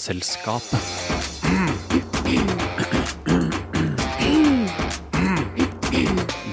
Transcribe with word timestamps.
Vitenselskapet. 0.00 0.80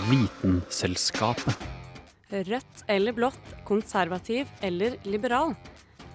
Vitenselskapet. 0.09 1.57
Rødt 2.29 2.83
eller 2.87 3.13
blått, 3.13 3.55
konservativ 3.65 4.47
eller 4.59 4.97
liberal? 5.03 5.55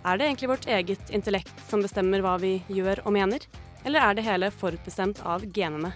Er 0.05 0.19
det 0.19 0.27
egentlig 0.27 0.49
vårt 0.49 0.69
eget 0.69 1.11
intellekt 1.11 1.65
som 1.71 1.81
bestemmer 1.81 2.21
hva 2.21 2.37
vi 2.37 2.59
gjør 2.69 3.01
og 3.07 3.17
mener, 3.17 3.49
eller 3.87 4.11
er 4.11 4.19
det 4.19 4.29
hele 4.29 4.53
forutbestemt 4.53 5.25
av 5.25 5.49
genene? 5.57 5.95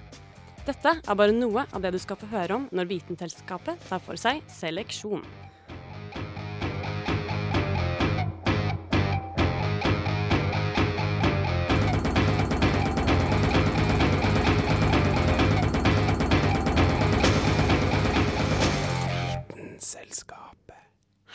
Dette 0.65 0.95
er 1.05 1.21
bare 1.21 1.37
noe 1.37 1.67
av 1.69 1.85
det 1.85 1.93
du 1.93 2.01
skal 2.01 2.17
få 2.17 2.33
høre 2.33 2.63
om 2.63 2.71
når 2.73 2.89
Vitenselskapet 2.95 3.85
tar 3.91 4.01
for 4.01 4.17
seg 4.17 4.41
seleksjon. 4.49 5.21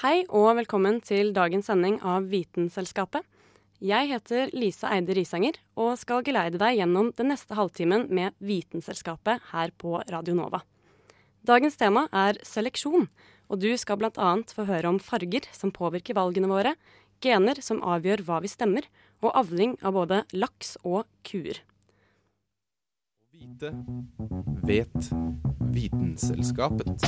Hei 0.01 0.23
og 0.33 0.55
velkommen 0.57 0.95
til 1.05 1.27
dagens 1.29 1.67
sending 1.69 1.99
av 2.01 2.23
Vitenselskapet. 2.31 3.21
Jeg 3.85 4.07
heter 4.09 4.49
Lise 4.57 4.89
Eide 4.89 5.13
Risanger 5.13 5.59
og 5.77 5.91
skal 6.01 6.23
geleide 6.25 6.57
deg 6.57 6.79
gjennom 6.79 7.11
den 7.19 7.29
neste 7.29 7.53
halvtimen 7.53 8.07
med 8.09 8.33
Vitenselskapet 8.41 9.45
her 9.51 9.69
på 9.77 9.99
Radio 10.09 10.33
Nova. 10.39 10.63
Dagens 11.45 11.77
tema 11.77 12.07
er 12.09 12.41
seleksjon, 12.41 13.05
og 13.45 13.61
du 13.61 13.69
skal 13.77 14.01
bl.a. 14.01 14.31
få 14.49 14.65
høre 14.65 14.89
om 14.89 14.97
farger 14.97 15.45
som 15.53 15.69
påvirker 15.69 16.17
valgene 16.17 16.49
våre, 16.49 16.73
gener 17.21 17.61
som 17.61 17.85
avgjør 17.85 18.25
hva 18.25 18.41
vi 18.41 18.49
stemmer, 18.49 18.89
og 19.21 19.37
avling 19.37 19.77
av 19.85 19.93
både 20.01 20.23
laks 20.33 20.79
og 20.81 21.05
kuer. 21.21 21.61
Vite 23.37 23.69
vet 24.65 25.13
Vitenselskapet. 25.77 27.05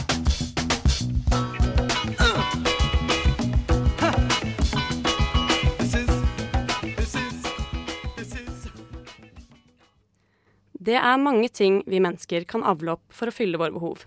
Det 10.83 10.95
er 10.99 11.21
mange 11.21 11.47
ting 11.47 11.77
vi 11.87 12.01
mennesker 12.03 12.43
kan 12.49 12.63
avle 12.67 12.97
opp 12.97 13.13
for 13.15 13.29
å 13.29 13.33
fylle 13.33 13.59
våre 13.61 13.71
behov. 13.71 14.01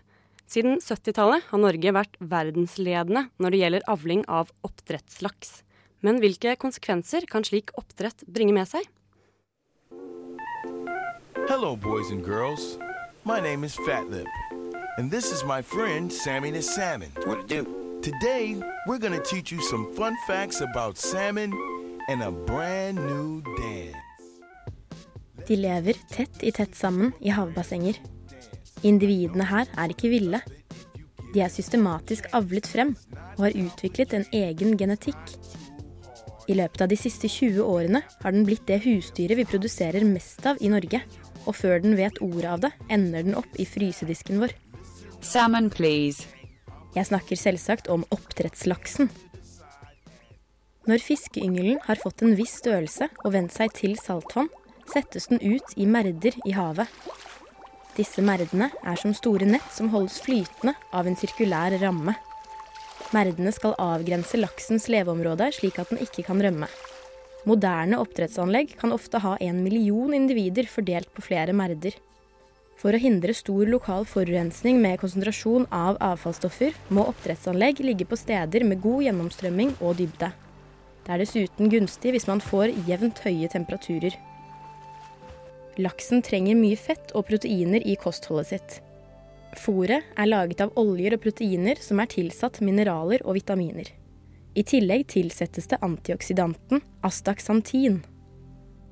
Siden 0.51 0.77
70-tallet 0.83 1.47
har 1.49 1.61
Norge 1.63 1.93
vært 1.97 2.19
verdensledende 2.21 3.23
når 3.41 3.55
det 3.55 3.61
gjelder 3.63 3.87
avling 3.89 4.25
av 4.29 4.51
oppdrettslaks. 4.67 5.63
Men 6.05 6.21
hvilke 6.21 6.53
konsekvenser 6.61 7.25
kan 7.31 7.47
slik 7.49 7.73
oppdrett 7.81 8.27
bringe 8.29 8.53
med 8.53 8.69
seg? 8.69 8.85
Hello, 11.49 11.77
boys 11.77 12.11
and 12.11 12.25
girls. 12.27 12.77
My 13.25 13.41
name 13.41 13.65
is 13.65 13.77
Fatlip, 13.87 14.29
and 14.99 15.11
this 15.11 15.33
is 15.33 15.45
my 15.45 15.63
friend 15.63 16.13
Sammy 16.13 16.51
the 16.51 16.63
Salmon. 16.63 17.11
What 17.25 17.49
to 17.49 17.63
do? 17.63 17.63
Today, 18.03 18.61
we're 18.87 18.99
gonna 18.99 19.23
teach 19.23 19.51
you 19.51 19.63
some 19.63 19.89
fun 19.97 20.15
facts 20.27 20.61
about 20.61 20.99
salmon 20.99 21.53
and 22.09 22.23
a 22.23 22.31
brand 22.31 22.99
new 22.99 23.43
dance. 23.57 24.06
De 25.47 25.57
lever 25.57 25.99
tett 26.11 26.43
i 26.43 26.53
tett 26.53 26.75
sammen 26.75 27.13
i 27.23 27.31
havbassenger. 27.31 27.99
Individene 28.87 29.47
her 29.47 29.69
er 29.79 29.93
ikke 29.95 30.11
ville. 30.11 30.41
De 31.33 31.43
er 31.45 31.53
systematisk 31.53 32.27
avlet 32.37 32.67
frem 32.67 32.95
og 33.37 33.45
har 33.47 33.59
utviklet 33.61 34.15
en 34.17 34.27
egen 34.35 34.75
genetikk. 34.81 35.37
I 36.47 36.55
løpet 36.59 36.83
av 36.85 36.91
de 36.91 36.99
siste 36.99 37.31
20 37.31 37.63
årene 37.67 38.03
har 38.23 38.35
den 38.35 38.47
blitt 38.47 38.67
det 38.69 38.81
husdyret 38.85 39.39
vi 39.39 39.47
produserer 39.49 40.07
mest 40.07 40.47
av 40.47 40.61
i 40.63 40.71
Norge. 40.71 41.03
Og 41.47 41.55
før 41.55 41.79
den 41.83 41.95
vet 41.99 42.19
ordet 42.23 42.51
av 42.51 42.63
det, 42.65 42.73
ender 42.91 43.23
den 43.27 43.39
opp 43.39 43.59
i 43.59 43.67
frysedisken 43.67 44.43
vår. 44.43 44.55
Salmon, 45.23 45.71
please. 45.71 46.27
Jeg 46.97 47.07
snakker 47.11 47.39
selvsagt 47.39 47.91
om 47.93 48.07
oppdrettslaksen. 48.15 49.11
Når 50.87 51.03
fiskeyngelen 51.03 51.81
har 51.87 51.99
fått 51.99 52.23
en 52.23 52.37
viss 52.39 52.55
størrelse 52.63 53.11
og 53.25 53.35
vent 53.35 53.55
seg 53.55 53.75
til 53.75 53.99
saltvann, 53.99 54.51
settes 54.93 55.29
den 55.31 55.43
ut 55.43 55.77
i 55.77 55.87
merder 55.87 56.37
i 56.47 56.55
havet. 56.57 56.91
Disse 57.97 58.21
merdene 58.25 58.71
er 58.85 58.99
som 59.01 59.15
store 59.17 59.49
nett 59.49 59.69
som 59.73 59.89
holdes 59.93 60.19
flytende 60.25 60.75
av 60.93 61.09
en 61.09 61.17
sirkulær 61.17 61.79
ramme. 61.81 62.17
Merdene 63.15 63.53
skal 63.55 63.77
avgrense 63.81 64.37
laksens 64.41 64.89
leveområde 64.93 65.49
slik 65.57 65.79
at 65.81 65.93
den 65.93 66.03
ikke 66.05 66.27
kan 66.27 66.43
rømme. 66.43 66.69
Moderne 67.47 68.01
oppdrettsanlegg 68.03 68.75
kan 68.81 68.93
ofte 68.93 69.21
ha 69.23 69.37
en 69.41 69.63
million 69.63 70.13
individer 70.17 70.67
fordelt 70.67 71.13
på 71.15 71.23
flere 71.29 71.55
merder. 71.57 71.95
For 72.77 72.93
å 72.93 73.01
hindre 73.01 73.33
stor 73.33 73.71
lokal 73.71 74.05
forurensning 74.11 74.83
med 74.83 74.99
konsentrasjon 75.01 75.65
av 75.73 75.97
avfallsstoffer, 76.05 76.75
må 76.93 77.07
oppdrettsanlegg 77.09 77.81
ligge 77.87 78.05
på 78.09 78.19
steder 78.21 78.67
med 78.69 78.83
god 78.85 79.07
gjennomstrømming 79.07 79.77
og 79.79 79.97
dybde. 80.03 80.33
Det 81.07 81.15
er 81.15 81.23
dessuten 81.23 81.71
gunstig 81.73 82.13
hvis 82.13 82.27
man 82.29 82.43
får 82.43 82.75
jevnt 82.89 83.23
høye 83.25 83.49
temperaturer. 83.49 84.19
Laksen 85.77 86.23
trenger 86.25 86.57
mye 86.57 86.77
fett 86.81 87.13
og 87.13 87.27
proteiner 87.29 87.85
i 87.85 87.99
kostholdet 88.01 88.49
sitt. 88.49 88.81
Fôret 89.61 90.05
er 90.17 90.29
laget 90.29 90.61
av 90.65 90.73
oljer 90.81 91.17
og 91.17 91.23
proteiner 91.25 91.77
som 91.81 92.01
er 92.01 92.09
tilsatt 92.13 92.61
mineraler 92.65 93.25
og 93.25 93.37
vitaminer. 93.37 93.89
I 94.57 94.65
tillegg 94.65 95.07
tilsettes 95.13 95.69
det 95.69 95.79
antioksidanten 95.85 96.81
astaxantin. 97.05 98.01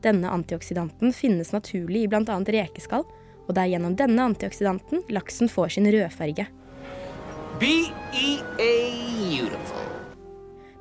Denne 0.05 0.28
antioksidanten 0.28 1.12
finnes 1.17 1.53
naturlig 1.56 2.05
i 2.05 2.11
bl.a. 2.12 2.37
rekeskall, 2.56 3.05
og 3.44 3.50
det 3.56 3.62
er 3.62 3.73
gjennom 3.73 3.97
denne 3.97 4.23
antioksidanten 4.28 5.03
laksen 5.12 5.49
får 5.49 5.69
sin 5.77 5.89
rødfarge. 5.89 6.44
B-E-A-beautiful. 7.61 9.84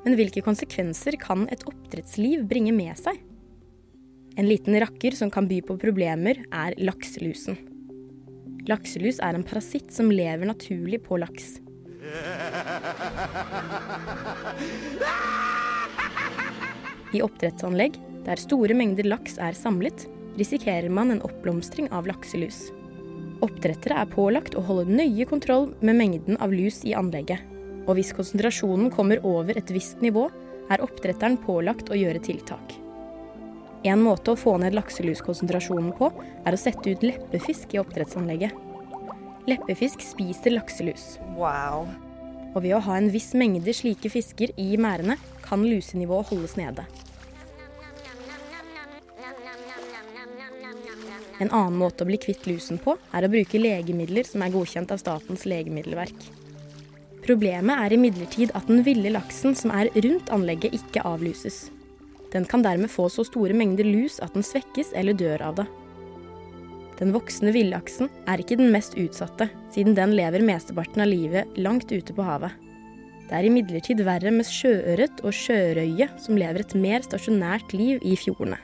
Men 0.04 0.16
hvilke 0.18 0.42
konsekvenser 0.44 1.16
kan 1.20 1.48
et 1.52 1.64
oppdrettsliv 1.68 2.44
bringe 2.48 2.72
med 2.76 2.98
seg? 3.00 3.20
En 4.36 4.48
liten 4.48 4.80
rakker 4.80 5.14
som 5.14 5.30
kan 5.30 5.46
by 5.46 5.60
på 5.62 5.76
problemer, 5.78 6.40
er 6.50 6.74
lakselusen. 6.82 7.54
Lakselus 8.66 9.20
er 9.22 9.36
en 9.36 9.44
parasitt 9.46 9.92
som 9.94 10.10
lever 10.10 10.48
naturlig 10.48 11.02
på 11.04 11.18
laks. 11.22 11.58
I 17.14 17.22
oppdrettsanlegg, 17.22 18.00
der 18.26 18.40
store 18.42 18.74
mengder 18.74 19.06
laks 19.06 19.38
er 19.38 19.54
samlet, 19.54 20.08
risikerer 20.34 20.90
man 20.90 21.14
en 21.14 21.22
oppblomstring 21.22 21.86
av 21.94 22.08
lakselus. 22.10 22.72
Oppdrettere 23.44 24.00
er 24.02 24.10
pålagt 24.10 24.56
å 24.58 24.64
holde 24.66 24.98
nøye 24.98 25.26
kontroll 25.30 25.70
med 25.84 26.00
mengden 26.00 26.40
av 26.42 26.54
lus 26.54 26.82
i 26.82 26.96
anlegget. 26.98 27.42
Og 27.84 27.98
hvis 27.98 28.14
konsentrasjonen 28.16 28.90
kommer 28.90 29.22
over 29.22 29.54
et 29.60 29.70
visst 29.70 30.02
nivå, 30.02 30.26
er 30.72 30.82
oppdretteren 30.82 31.36
pålagt 31.44 31.92
å 31.92 31.98
gjøre 31.98 32.22
tiltak. 32.24 32.80
En 33.84 34.00
måte 34.00 34.32
å 34.32 34.38
få 34.38 34.56
ned 34.62 34.72
lakseluskonsentrasjonen 34.78 35.92
på, 35.98 36.08
er 36.48 36.56
å 36.56 36.60
sette 36.60 36.94
ut 36.94 37.02
leppefisk 37.04 37.74
i 37.76 37.80
oppdrettsanlegget. 37.82 38.54
Leppefisk 39.44 40.00
spiser 40.00 40.54
lakselus. 40.56 41.18
Wow. 41.36 41.90
Og 42.54 42.62
ved 42.64 42.78
å 42.78 42.84
ha 42.86 42.96
en 42.96 43.10
viss 43.12 43.34
mengde 43.36 43.74
slike 43.76 44.08
fisker 44.08 44.54
i 44.56 44.70
merdene, 44.80 45.18
kan 45.44 45.60
lusenivået 45.68 46.30
holdes 46.32 46.56
nede. 46.56 46.86
En 51.42 51.50
annen 51.50 51.76
måte 51.76 52.06
å 52.06 52.08
bli 52.08 52.16
kvitt 52.22 52.46
lusen 52.48 52.80
på, 52.80 52.96
er 53.12 53.26
å 53.26 53.32
bruke 53.32 53.60
legemidler 53.60 54.24
som 54.24 54.46
er 54.46 54.54
godkjent 54.54 54.94
av 54.94 55.02
Statens 55.02 55.44
legemiddelverk. 55.50 56.28
Problemet 57.24 57.84
er 57.84 57.98
imidlertid 57.98 58.52
at 58.56 58.68
den 58.70 58.84
ville 58.86 59.12
laksen 59.12 59.56
som 59.58 59.72
er 59.74 59.92
rundt 59.92 60.32
anlegget, 60.32 60.76
ikke 60.78 61.04
avluses. 61.08 61.66
Den 62.34 62.44
kan 62.50 62.64
dermed 62.66 62.90
få 62.90 63.06
så 63.12 63.24
store 63.26 63.54
mengder 63.54 63.86
lus 63.86 64.18
at 64.24 64.34
den 64.34 64.44
svekkes 64.46 64.92
eller 64.98 65.14
dør 65.14 65.44
av 65.52 65.62
det. 65.62 65.66
Den 66.98 67.14
voksne 67.14 67.50
villaksen 67.54 68.10
er 68.30 68.42
ikke 68.42 68.58
den 68.58 68.70
mest 68.74 68.94
utsatte, 68.98 69.48
siden 69.74 69.96
den 69.98 70.14
lever 70.14 70.42
mesteparten 70.46 71.02
av 71.02 71.10
livet 71.10 71.58
langt 71.58 71.90
ute 71.90 72.14
på 72.14 72.26
havet. 72.26 72.54
Det 73.24 73.38
er 73.38 73.48
imidlertid 73.48 74.02
verre 74.04 74.30
med 74.34 74.46
sjøørret 74.46 75.22
og 75.24 75.34
sjørøye, 75.34 76.10
som 76.20 76.38
lever 76.38 76.62
et 76.62 76.76
mer 76.78 77.02
stasjonært 77.06 77.72
liv 77.74 78.02
i 78.04 78.14
fjordene. 78.20 78.58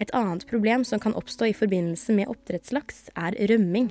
Et 0.00 0.12
annet 0.16 0.46
problem 0.48 0.84
som 0.86 1.00
kan 1.00 1.16
oppstå 1.16 1.50
i 1.50 1.56
forbindelse 1.56 2.14
med 2.16 2.30
oppdrettslaks, 2.32 3.08
er 3.16 3.36
rømming. 3.50 3.90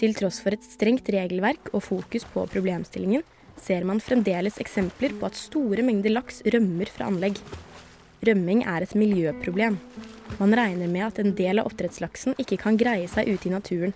Til 0.00 0.16
tross 0.16 0.40
for 0.42 0.56
et 0.56 0.64
strengt 0.64 1.08
regelverk 1.12 1.70
og 1.74 1.84
fokus 1.84 2.26
på 2.32 2.46
problemstillingen, 2.52 3.24
ser 3.60 3.84
man 3.88 4.00
fremdeles 4.00 4.58
eksempler 4.62 5.12
på 5.20 5.28
at 5.28 5.38
store 5.38 5.84
mengder 5.84 6.14
laks 6.16 6.40
rømmer 6.48 6.88
fra 6.92 7.10
anlegg. 7.12 7.36
Rømming 8.26 8.62
er 8.68 8.84
et 8.84 8.94
miljøproblem. 8.98 9.78
Man 10.38 10.54
regner 10.56 10.88
med 10.92 11.06
at 11.06 11.18
en 11.22 11.34
del 11.36 11.60
av 11.60 11.70
oppdrettslaksen 11.70 12.36
ikke 12.42 12.58
kan 12.60 12.78
greie 12.80 13.08
seg 13.08 13.30
ute 13.30 13.48
i 13.48 13.52
naturen. 13.54 13.94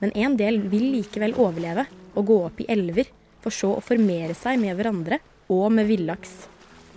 Men 0.00 0.14
en 0.16 0.36
del 0.38 0.62
vil 0.72 0.86
likevel 0.94 1.34
overleve 1.36 1.84
og 2.14 2.28
gå 2.30 2.38
opp 2.46 2.62
i 2.62 2.68
elver, 2.72 3.10
for 3.44 3.54
så 3.54 3.74
å 3.76 3.84
formere 3.84 4.34
seg 4.36 4.58
med 4.62 4.78
hverandre 4.78 5.20
og 5.52 5.68
med 5.74 5.88
villaks. 5.90 6.48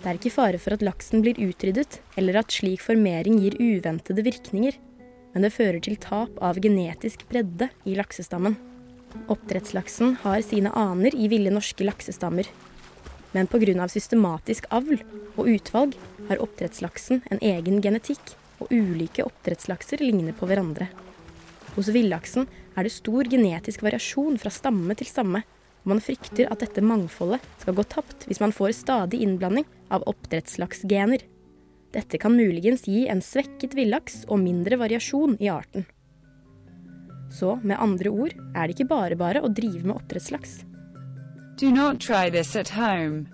Det 0.02 0.10
er 0.10 0.18
ikke 0.18 0.34
fare 0.34 0.58
for 0.58 0.74
at 0.74 0.82
laksen 0.82 1.22
blir 1.22 1.38
utryddet, 1.38 2.00
eller 2.18 2.40
at 2.40 2.50
slik 2.50 2.82
formering 2.82 3.38
gir 3.38 3.54
uventede 3.60 4.24
virkninger, 4.26 4.74
men 5.32 5.46
det 5.46 5.52
fører 5.54 5.78
til 5.84 6.00
tap 6.00 6.40
av 6.42 6.58
genetisk 6.62 7.22
bredde 7.30 7.68
i 7.88 7.94
laksestammen. 7.98 8.56
Oppdrettslaksen 9.30 10.16
har 10.24 10.42
sine 10.44 10.72
aner 10.74 11.14
i 11.14 11.28
ville 11.30 11.52
norske 11.52 11.84
laksestammer. 11.86 12.48
Men 13.32 13.48
pga. 13.48 13.88
systematisk 13.88 14.66
avl 14.70 15.00
og 15.36 15.48
utvalg 15.48 15.96
har 16.28 16.42
oppdrettslaksen 16.42 17.22
en 17.30 17.40
egen 17.40 17.80
genetikk, 17.80 18.36
og 18.62 18.70
ulike 18.70 19.24
oppdrettslakser 19.26 20.04
ligner 20.04 20.36
på 20.36 20.46
hverandre. 20.46 20.86
Hos 21.74 21.88
villaksen 21.88 22.46
er 22.76 22.86
det 22.86 22.92
stor 22.94 23.26
genetisk 23.28 23.82
variasjon 23.82 24.38
fra 24.38 24.52
stamme 24.52 24.94
til 24.94 25.08
stamme, 25.08 25.42
og 25.82 25.94
man 25.94 26.02
frykter 26.04 26.50
at 26.52 26.62
dette 26.62 26.84
mangfoldet 26.84 27.42
skal 27.62 27.74
gå 27.74 27.84
tapt 27.90 28.28
hvis 28.28 28.40
man 28.42 28.54
får 28.54 28.76
stadig 28.78 29.22
innblanding 29.24 29.66
av 29.90 30.04
oppdrettslaksgener. 30.06 31.24
Dette 31.92 32.20
kan 32.20 32.36
muligens 32.36 32.86
gi 32.88 33.06
en 33.10 33.24
svekket 33.24 33.74
villaks 33.76 34.22
og 34.28 34.40
mindre 34.44 34.78
variasjon 34.80 35.36
i 35.42 35.50
arten. 35.52 35.88
Så 37.32 37.56
med 37.64 37.80
andre 37.80 38.12
ord 38.12 38.36
er 38.36 38.68
det 38.68 38.76
ikke 38.76 38.92
bare 38.92 39.18
bare 39.18 39.42
å 39.42 39.50
drive 39.50 39.82
med 39.88 39.96
oppdrettslaks. 39.96 40.60
Do 41.60 41.70
not 41.70 42.00
try 42.00 42.30
this 42.30 42.56
at 42.56 42.70
home. 42.70 43.28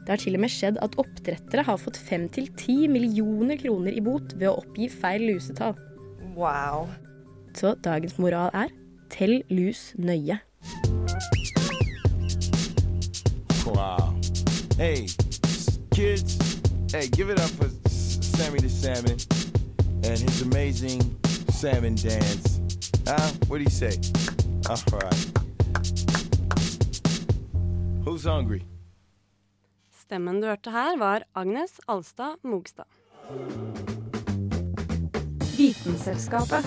Det 0.00 0.08
har 0.08 0.16
til 0.16 0.34
og 0.34 0.40
med 0.42 0.50
skjedd 0.50 0.78
at 0.82 0.96
oppdrettere 0.98 1.62
har 1.62 1.78
fått 1.78 1.98
fem 2.00 2.26
til 2.34 2.48
ti 2.58 2.88
millioner 2.90 3.60
kroner 3.60 3.94
i 3.94 4.02
bot 4.02 4.34
ved 4.40 4.48
å 4.50 4.56
oppgi 4.58 4.88
feil 4.90 5.28
lusetall. 5.28 5.76
Wow. 6.34 6.88
Så 7.54 7.74
dagens 7.84 8.18
moral 8.18 8.50
er 8.54 8.72
tell 9.10 9.42
lus 9.50 9.92
nøye. 9.98 10.40
Wow. 13.66 14.16
Hey, 14.76 15.06
kids, 15.94 16.38
hey, 16.90 17.06
give 17.08 17.30
it 17.30 17.38
up 17.38 17.50
for 17.50 17.68
Sammy 17.88 18.58
the 18.58 18.68
Salmon 18.68 19.18
and 20.02 20.18
his 20.18 20.42
amazing 20.42 21.02
salmon 21.50 21.94
dance. 21.94 22.60
Huh? 23.06 23.30
What 23.48 23.58
do 23.58 23.64
you 23.64 23.70
say? 23.70 23.92
All 24.68 24.80
right. 24.92 25.39
Who's 28.04 28.24
hungry? 28.24 28.62
Stemmen 29.92 30.40
du 30.40 30.46
hørte 30.48 30.72
her, 30.72 30.96
var 30.96 31.24
Agnes 31.32 31.80
Alstad 31.86 32.40
Mogstad. 32.42 32.88
Vitenselskapet. 35.58 36.64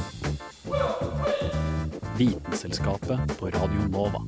Vitenselskapet 2.18 3.34
på 3.40 3.50
Radio 3.50 3.88
Nova. 3.90 4.22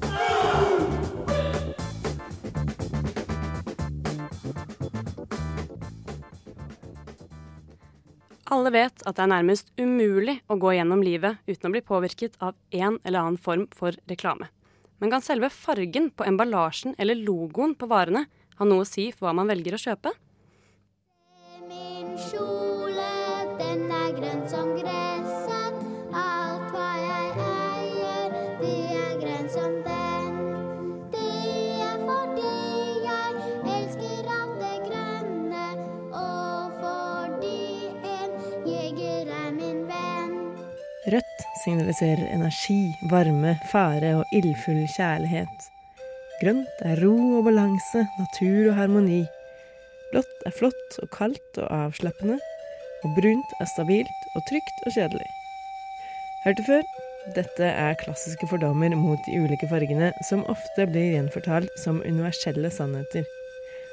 Alle 8.46 8.74
vet 8.74 9.06
at 9.06 9.14
det 9.14 9.24
er 9.24 9.30
nærmest 9.30 9.72
umulig 9.78 10.40
å 10.50 10.58
gå 10.58 10.74
gjennom 10.74 11.06
livet 11.06 11.38
uten 11.46 11.70
å 11.70 11.74
bli 11.78 11.86
påvirket 11.86 12.42
av 12.42 12.58
en 12.74 12.98
eller 13.04 13.22
annen 13.22 13.42
form 13.42 13.70
for 13.78 13.94
reklame. 14.10 14.50
Men 15.00 15.12
kan 15.12 15.24
selve 15.24 15.50
fargen 15.52 16.10
på 16.16 16.28
emballasjen 16.28 16.96
eller 16.98 17.20
logoen 17.20 17.76
på 17.76 17.90
varene 17.92 18.26
ha 18.60 18.68
noe 18.68 18.86
å 18.86 18.88
si 18.88 19.10
for 19.12 19.28
hva 19.28 19.36
man 19.42 19.52
velger 19.52 19.76
å 19.76 19.82
kjøpe? 19.82 20.14
Min 21.68 22.16
kjole, 22.30 23.12
den 23.60 23.92
er 23.92 24.16
grønn 24.16 24.48
som 24.52 24.72
gresset. 24.78 25.15
Signaliserer 41.66 42.28
energi, 42.32 42.94
varme, 43.12 43.56
fare 43.72 44.16
og 44.20 44.36
ildfull 44.36 44.86
kjærlighet. 44.96 45.70
Grønt 46.42 46.84
er 46.86 47.00
ro 47.04 47.16
og 47.40 47.48
balanse, 47.48 48.06
natur 48.20 48.70
og 48.72 48.78
harmoni. 48.80 49.24
Blått 50.12 50.46
er 50.46 50.54
flott 50.56 51.00
og 51.02 51.10
kaldt 51.16 51.62
og 51.64 51.72
avslappende. 51.74 52.38
Og 53.06 53.18
brunt 53.18 53.58
er 53.62 53.70
stabilt 53.70 54.30
og 54.36 54.46
trygt 54.50 54.86
og 54.86 54.96
kjedelig. 54.96 55.28
Hørte 56.46 56.66
før? 56.68 56.86
Dette 57.34 57.66
er 57.66 57.98
klassiske 57.98 58.48
fordommer 58.50 58.94
mot 58.98 59.22
de 59.26 59.40
ulike 59.42 59.70
fargene, 59.70 60.12
som 60.28 60.46
ofte 60.52 60.86
blir 60.92 61.16
gjenfortalt 61.16 61.72
som 61.82 62.04
universelle 62.06 62.70
sannheter. 62.74 63.26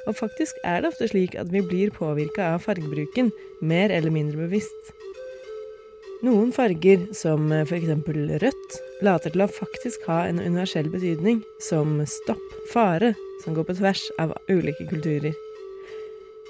Og 0.05 0.17
faktisk 0.19 0.59
er 0.67 0.83
det 0.83 0.91
ofte 0.91 1.07
slik 1.09 1.37
at 1.39 1.49
vi 1.53 1.63
blir 1.65 1.93
påvirka 1.95 2.53
av 2.53 2.65
fargebruken, 2.67 3.31
mer 3.61 3.93
eller 3.93 4.13
mindre 4.13 4.45
bevisst. 4.45 4.93
Noen 6.23 6.53
farger, 6.55 7.01
som 7.11 7.49
f.eks. 7.51 7.89
rødt, 8.39 8.75
later 9.03 9.33
til 9.33 9.41
å 9.43 9.47
faktisk 9.51 10.05
ha 10.07 10.21
en 10.23 10.37
universell 10.39 10.87
betydning, 10.87 11.41
som 11.59 11.97
stopp, 12.07 12.45
fare, 12.71 13.09
som 13.43 13.57
går 13.57 13.65
på 13.67 13.75
tvers 13.81 14.03
av 14.23 14.31
ulike 14.47 14.85
kulturer. 14.87 15.35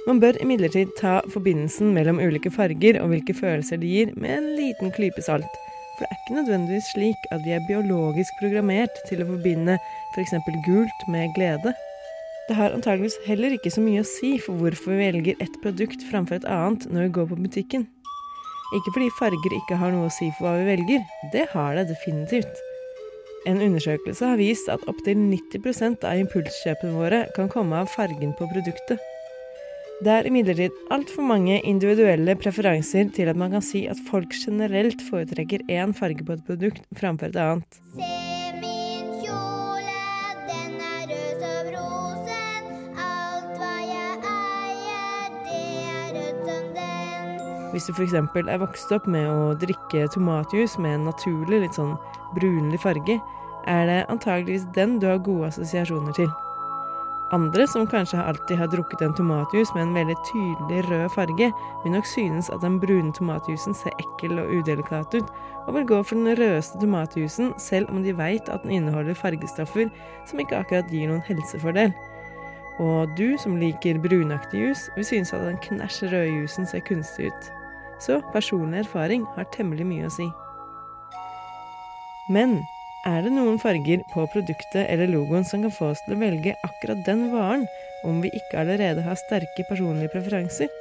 Man 0.05 0.19
bør 0.21 0.37
imidlertid 0.43 0.91
ta 0.99 1.15
forbindelsen 1.33 1.89
mellom 1.95 2.21
ulike 2.21 2.51
farger 2.53 2.99
og 3.01 3.15
hvilke 3.15 3.33
følelser 3.33 3.81
de 3.81 3.89
gir, 3.89 4.11
med 4.13 4.35
en 4.35 4.51
liten 4.59 4.93
klype 4.93 5.25
salt. 5.25 5.57
For 5.95 6.05
det 6.05 6.11
er 6.11 6.21
ikke 6.21 6.37
nødvendigvis 6.37 6.91
slik 6.93 7.25
at 7.33 7.41
vi 7.41 7.57
er 7.57 7.65
biologisk 7.65 8.37
programmert 8.43 9.01
til 9.09 9.25
å 9.25 9.29
forbinde 9.31 9.79
f.eks. 10.13 10.37
gult 10.67 11.07
med 11.09 11.33
glede. 11.33 11.73
Det 12.45 12.59
har 12.59 12.77
antageligvis 12.77 13.17
heller 13.25 13.57
ikke 13.57 13.73
så 13.73 13.81
mye 13.81 14.05
å 14.05 14.11
si 14.13 14.35
for 14.37 14.61
hvorfor 14.61 14.93
vi 14.93 15.01
velger 15.07 15.41
ett 15.41 15.59
produkt 15.65 16.05
framfor 16.13 16.43
et 16.43 16.49
annet 16.59 16.85
når 16.93 17.07
vi 17.07 17.13
går 17.17 17.33
på 17.33 17.41
butikken. 17.41 17.89
Ikke 18.73 18.93
fordi 18.93 19.09
farger 19.19 19.53
ikke 19.59 19.77
har 19.77 19.93
noe 19.93 20.09
å 20.09 20.13
si 20.13 20.31
for 20.37 20.47
hva 20.47 20.59
vi 20.59 20.69
velger, 20.71 21.03
det 21.33 21.47
har 21.53 21.75
det 21.77 21.89
definitivt. 21.91 22.61
En 23.45 23.59
undersøkelse 23.61 24.25
har 24.25 24.39
vist 24.39 24.69
at 24.71 24.85
opptil 24.89 25.19
90% 25.19 26.05
av 26.07 26.21
impulskjøpene 26.21 26.95
våre 26.95 27.25
kan 27.35 27.51
komme 27.51 27.83
av 27.83 27.91
fargen 27.91 28.31
på 28.39 28.47
produktet. 28.51 29.03
Det 30.03 30.11
er 30.11 30.27
imidlertid 30.27 30.73
altfor 30.91 31.27
mange 31.27 31.59
individuelle 31.69 32.35
preferanser 32.39 33.11
til 33.15 33.29
at 33.31 33.39
man 33.39 33.53
kan 33.55 33.63
si 33.63 33.85
at 33.91 33.99
folk 34.09 34.33
generelt 34.35 35.03
foretrekker 35.11 35.67
én 35.71 35.95
farge 35.95 36.25
på 36.25 36.35
et 36.35 36.45
produkt 36.49 36.83
framfor 36.99 37.31
et 37.31 37.39
annet. 37.45 38.12
Hvis 47.73 47.87
du 47.89 47.95
f.eks. 47.97 48.13
er 48.13 48.61
vokst 48.61 48.91
opp 48.93 49.07
med 49.09 49.25
å 49.25 49.55
drikke 49.57 50.05
tomatjus 50.13 50.77
med 50.77 50.99
en 50.99 51.07
naturlig, 51.09 51.63
litt 51.63 51.79
sånn 51.79 51.95
brunlig 52.37 52.77
farge, 52.83 53.17
er 53.65 53.85
det 53.89 53.99
antageligvis 54.13 54.67
den 54.75 54.99
du 55.01 55.07
har 55.09 55.23
gode 55.25 55.49
assosiasjoner 55.49 56.13
til. 56.13 56.29
Andre 57.33 57.65
som 57.65 57.87
kanskje 57.89 58.21
alltid 58.21 58.59
har 58.59 58.69
drukket 58.69 59.01
en 59.01 59.15
tomatjus 59.17 59.71
med 59.73 59.87
en 59.87 59.95
veldig 59.97 60.15
tydelig 60.27 60.83
rød 60.85 61.07
farge, 61.15 61.47
vil 61.83 61.95
nok 61.95 62.05
synes 62.05 62.51
at 62.53 62.61
den 62.61 62.77
brune 62.83 63.09
tomatjusen 63.17 63.73
ser 63.73 63.95
ekkel 64.03 64.37
og 64.43 64.51
udelikat 64.53 65.17
ut, 65.17 65.33
og 65.65 65.73
vil 65.73 65.87
gå 65.89 66.03
for 66.03 66.19
den 66.19 66.37
rødeste 66.37 66.77
tomatjusen 66.77 67.55
selv 67.57 67.89
om 67.89 68.03
de 68.05 68.13
veit 68.13 68.53
at 68.53 68.61
den 68.61 68.77
inneholder 68.77 69.17
fargestoffer 69.17 69.89
som 70.29 70.45
ikke 70.45 70.61
akkurat 70.61 70.93
gir 70.93 71.09
noen 71.09 71.25
helsefordel. 71.25 71.95
Og 72.83 73.09
du 73.17 73.33
som 73.41 73.57
liker 73.57 74.01
brunaktig 74.01 74.67
jus, 74.67 74.85
vil 74.95 75.09
synes 75.09 75.33
at 75.33 75.41
den 75.47 75.57
knæsj 75.65 76.05
røde 76.13 76.37
jusen 76.37 76.69
ser 76.69 76.85
kunstig 76.85 77.33
ut. 77.33 77.51
Så 78.03 78.19
personlig 78.33 78.83
erfaring 78.83 79.25
har 79.37 79.47
temmelig 79.55 79.87
mye 79.87 80.07
å 80.09 80.13
si. 80.13 80.27
Men 82.33 82.59
er 83.07 83.25
det 83.25 83.33
noen 83.35 83.57
farger 83.59 84.03
på 84.13 84.23
produktet 84.31 84.85
eller 84.87 85.11
logoen 85.11 85.43
som 85.47 85.63
kan 85.65 85.73
få 85.75 85.91
oss 85.91 86.03
til 86.05 86.15
å 86.15 86.21
velge 86.21 86.55
akkurat 86.63 87.03
den 87.07 87.25
varen, 87.33 87.65
om 88.07 88.21
vi 88.23 88.31
ikke 88.35 88.61
allerede 88.61 89.03
har 89.03 89.19
sterke 89.19 89.65
personlige 89.67 90.13
preferanser? 90.15 90.71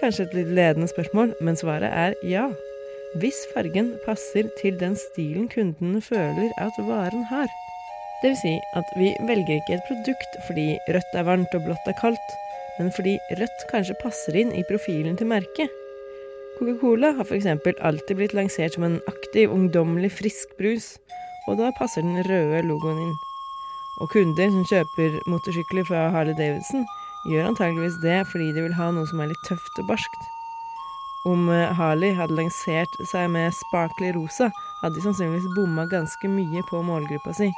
Kanskje 0.00 0.26
et 0.26 0.36
litt 0.36 0.52
ledende 0.56 0.88
spørsmål, 0.90 1.34
men 1.40 1.56
svaret 1.56 1.92
er 1.92 2.16
ja. 2.28 2.46
Hvis 3.20 3.40
fargen 3.52 3.92
passer 4.06 4.48
til 4.60 4.78
den 4.80 4.96
stilen 5.00 5.48
kundene 5.52 6.00
føler 6.04 6.52
at 6.60 6.78
varen 6.80 7.26
har. 7.32 7.48
Det 8.22 8.30
vil 8.30 8.40
si 8.40 8.54
at 8.78 8.96
vi 8.96 9.10
velger 9.28 9.58
ikke 9.58 9.76
et 9.76 9.88
produkt 9.88 10.40
fordi 10.46 10.66
rødt 10.94 11.16
er 11.18 11.28
varmt 11.28 11.56
og 11.56 11.64
blått 11.66 11.88
er 11.90 11.98
kaldt, 12.00 12.36
men 12.78 12.92
fordi 12.94 13.18
rødt 13.40 13.68
kanskje 13.72 13.98
passer 14.00 14.38
inn 14.44 14.52
i 14.56 14.64
profilen 14.68 15.18
til 15.20 15.28
merket. 15.32 15.81
Coca-Cola 16.62 17.12
har 17.12 17.24
f.eks. 17.24 17.46
alltid 17.80 18.16
blitt 18.16 18.32
lansert 18.32 18.74
som 18.74 18.84
en 18.86 19.00
aktiv, 19.10 19.50
ungdommelig, 19.50 20.12
frisk 20.14 20.52
brus, 20.58 20.92
og 21.50 21.56
da 21.58 21.72
passer 21.74 22.04
den 22.06 22.22
røde 22.22 22.60
logoen 22.68 23.00
inn. 23.02 23.16
Og 23.98 24.12
kunder 24.12 24.52
som 24.54 24.68
kjøper 24.70 25.16
motorsykler 25.26 25.88
fra 25.88 26.04
Harley 26.14 26.36
Davidson, 26.38 26.84
gjør 27.26 27.48
antageligvis 27.50 27.98
det 28.04 28.20
fordi 28.30 28.52
de 28.54 28.62
vil 28.68 28.76
ha 28.78 28.92
noe 28.94 29.10
som 29.10 29.24
er 29.24 29.32
litt 29.32 29.42
tøft 29.48 29.82
og 29.82 29.90
barskt. 29.90 30.30
Om 31.26 31.50
eh, 31.50 31.74
Harley 31.78 32.14
hadde 32.14 32.38
lansert 32.38 32.94
seg 33.10 33.26
med 33.34 33.50
sparkly 33.58 34.14
rosa, 34.14 34.52
hadde 34.84 35.00
de 35.00 35.04
sannsynligvis 35.08 35.50
bomma 35.58 35.88
ganske 35.90 36.30
mye 36.30 36.62
på 36.70 36.84
målgruppa 36.86 37.34
si, 37.42 37.50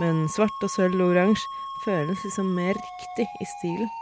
men 0.00 0.24
svart 0.32 0.64
og 0.64 0.72
sølv 0.72 1.04
og 1.04 1.12
oransje 1.12 1.44
føles 1.84 2.24
liksom 2.24 2.56
mer 2.56 2.72
riktig 2.80 3.28
i 3.28 3.52
stilen. 3.58 3.92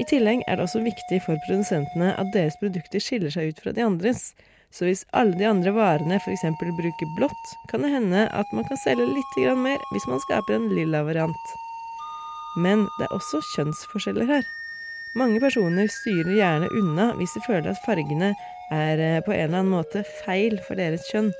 I 0.00 0.04
tillegg 0.10 0.42
er 0.48 0.58
det 0.58 0.64
også 0.66 0.82
viktig 0.82 1.20
for 1.22 1.38
produsentene 1.46 2.10
at 2.18 2.32
deres 2.34 2.56
produkter 2.58 3.02
skiller 3.02 3.30
seg 3.30 3.52
ut 3.52 3.60
fra 3.62 3.74
de 3.76 3.84
andres. 3.84 4.32
Så 4.74 4.88
hvis 4.88 5.04
alle 5.14 5.36
de 5.38 5.46
andre 5.46 5.70
varene 5.76 6.18
f.eks. 6.18 6.42
bruker 6.58 7.12
blått, 7.14 7.52
kan 7.70 7.84
det 7.86 7.92
hende 7.92 8.24
at 8.34 8.50
man 8.56 8.66
kan 8.66 8.80
selge 8.82 9.06
litt 9.06 9.36
mer 9.54 9.78
hvis 9.92 10.08
man 10.10 10.22
skaper 10.24 10.56
en 10.56 10.66
lilla 10.74 11.04
variant. 11.06 11.54
Men 12.58 12.88
det 12.98 13.06
er 13.06 13.14
også 13.14 13.38
kjønnsforskjeller 13.54 14.26
her. 14.26 14.42
Mange 15.14 15.38
personer 15.38 15.86
styrer 15.86 16.34
gjerne 16.34 16.72
unna 16.74 17.12
hvis 17.20 17.36
de 17.36 17.44
føler 17.46 17.70
at 17.70 17.82
fargene 17.86 18.32
er 18.74 18.98
eh, 18.98 19.20
på 19.22 19.30
en 19.30 19.44
eller 19.44 19.60
annen 19.60 19.74
måte 19.76 20.02
feil 20.24 20.58
for 20.66 20.74
deres 20.78 21.06
kjønn, 21.12 21.30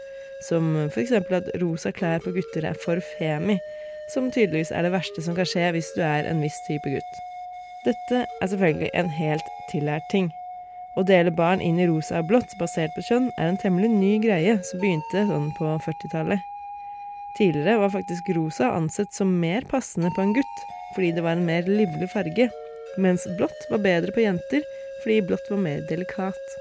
som 0.46 0.70
f.eks. 0.86 1.10
at 1.18 1.50
rosa 1.58 1.90
klær 1.90 2.22
på 2.22 2.36
gutter 2.36 2.70
er 2.70 2.78
for 2.78 3.02
femi, 3.16 3.58
som 4.14 4.30
tydeligvis 4.30 4.70
er 4.70 4.86
det 4.86 4.94
verste 4.94 5.26
som 5.26 5.34
kan 5.34 5.48
skje 5.48 5.72
hvis 5.74 5.94
du 5.98 6.04
er 6.06 6.30
en 6.30 6.42
viss 6.44 6.62
type 6.68 6.86
gutt. 6.86 7.24
Dette 7.84 8.24
er 8.24 8.48
selvfølgelig 8.48 8.90
en 8.96 9.10
helt 9.12 9.48
tillært 9.68 10.06
ting. 10.12 10.30
Å 10.96 11.02
dele 11.04 11.34
barn 11.34 11.60
inn 11.60 11.80
i 11.82 11.88
rosa 11.90 12.22
og 12.22 12.30
blått 12.30 12.54
basert 12.60 12.94
på 12.94 13.02
kjønn 13.04 13.26
er 13.34 13.50
en 13.50 13.60
temmelig 13.60 13.90
ny 13.92 14.12
greie 14.22 14.56
som 14.64 14.80
begynte 14.80 15.26
sånn 15.28 15.50
på 15.58 15.74
40-tallet. 15.84 16.40
Tidligere 17.36 17.80
var 17.82 17.92
faktisk 17.92 18.30
rosa 18.36 18.70
ansett 18.76 19.12
som 19.12 19.32
mer 19.42 19.66
passende 19.68 20.12
på 20.14 20.22
en 20.22 20.32
gutt, 20.36 20.60
fordi 20.94 21.10
det 21.16 21.24
var 21.26 21.34
en 21.34 21.48
mer 21.48 21.66
livlig 21.68 22.08
farge, 22.12 22.48
mens 22.96 23.26
blått 23.38 23.66
var 23.72 23.82
bedre 23.84 24.14
på 24.14 24.22
jenter 24.22 24.62
fordi 25.02 25.20
blått 25.28 25.50
var 25.50 25.60
mer 25.60 25.82
delikat. 25.90 26.54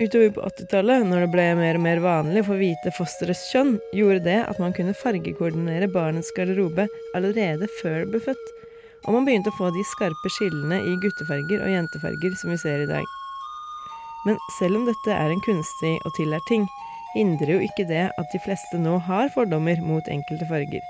Utover 0.00 0.30
på 0.36 0.44
80-tallet, 0.46 1.04
når 1.08 1.24
det 1.24 1.32
ble 1.34 1.44
mer 1.58 1.76
og 1.76 1.84
mer 1.84 2.00
vanlig 2.04 2.44
for 2.46 2.60
hvite 2.60 2.92
fosteres 2.96 3.42
kjønn, 3.50 3.74
gjorde 3.96 4.22
det 4.28 4.38
at 4.46 4.60
man 4.62 4.72
kunne 4.76 4.96
fargekoordinere 4.96 5.90
barnets 5.92 6.32
garderobe 6.36 6.86
allerede 7.16 7.68
før 7.82 8.04
det 8.04 8.14
ble 8.14 8.22
født, 8.30 8.55
og 9.06 9.14
man 9.14 9.26
begynte 9.26 9.52
å 9.52 9.58
få 9.58 9.70
de 9.74 9.84
skarpe 9.86 10.32
skillene 10.32 10.80
i 10.82 10.96
guttefarger 11.02 11.62
og 11.62 11.72
jentefarger 11.72 12.34
som 12.40 12.52
vi 12.52 12.58
ser 12.60 12.82
i 12.84 12.90
dag. 12.90 13.06
Men 14.26 14.38
selv 14.58 14.80
om 14.80 14.86
dette 14.88 15.14
er 15.14 15.30
en 15.30 15.42
kunstig 15.46 15.94
og 16.02 16.14
tillært 16.18 16.46
ting, 16.50 16.66
hindrer 17.14 17.54
jo 17.54 17.62
ikke 17.64 17.86
det 17.88 18.08
at 18.10 18.32
de 18.34 18.42
fleste 18.42 18.80
nå 18.82 18.98
har 19.06 19.30
fordommer 19.34 19.80
mot 19.84 20.10
enkelte 20.10 20.48
farger. 20.50 20.82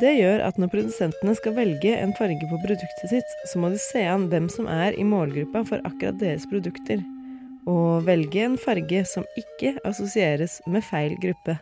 Det 0.00 0.10
gjør 0.16 0.42
at 0.46 0.56
når 0.58 0.72
produsentene 0.72 1.34
skal 1.38 1.54
velge 1.54 1.92
en 1.94 2.14
farge 2.18 2.48
på 2.50 2.58
produktet 2.62 3.10
sitt, 3.12 3.34
så 3.50 3.60
må 3.62 3.70
de 3.70 3.78
se 3.78 4.02
an 4.10 4.26
hvem 4.30 4.48
som 4.50 4.70
er 4.70 4.96
i 4.98 5.06
målgruppa 5.06 5.62
for 5.68 5.86
akkurat 5.86 6.18
deres 6.22 6.48
produkter, 6.50 7.02
og 7.70 8.06
velge 8.08 8.42
en 8.42 8.58
farge 8.60 9.04
som 9.06 9.26
ikke 9.38 9.76
assosieres 9.86 10.60
med 10.66 10.82
feil 10.86 11.14
gruppe. 11.22 11.60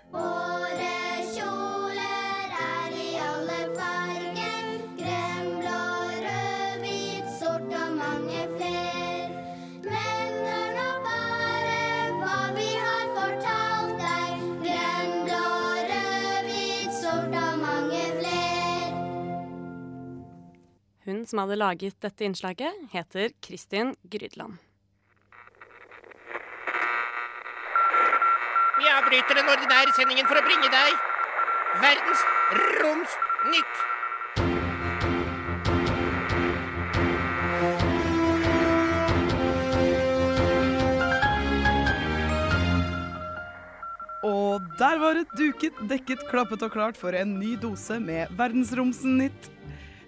Som 21.33 21.41
hadde 21.41 21.57
laget 21.57 21.97
dette 22.05 22.27
innslaget, 22.27 22.77
heter 22.93 23.33
Kristin 23.41 23.95
Grydland. 24.13 24.59
Vi 28.77 28.91
avbryter 28.91 29.39
den 29.39 29.49
ordinære 29.49 29.95
sendingen 29.97 30.29
for 30.29 30.37
å 30.37 30.45
bringe 30.45 30.69
deg 30.69 30.91
Verdens 31.81 32.27
Romsnytt. 32.83 33.81
Og 44.29 44.69
der 44.79 45.01
var 45.01 45.17
det 45.17 45.25
duket, 45.33 45.81
dekket, 45.89 46.29
klappet 46.29 46.69
og 46.69 46.77
klart 46.77 47.01
for 47.01 47.17
en 47.17 47.39
ny 47.41 47.57
dose 47.57 47.97
med 48.05 48.37
Verdensromsnytt. 48.37 49.49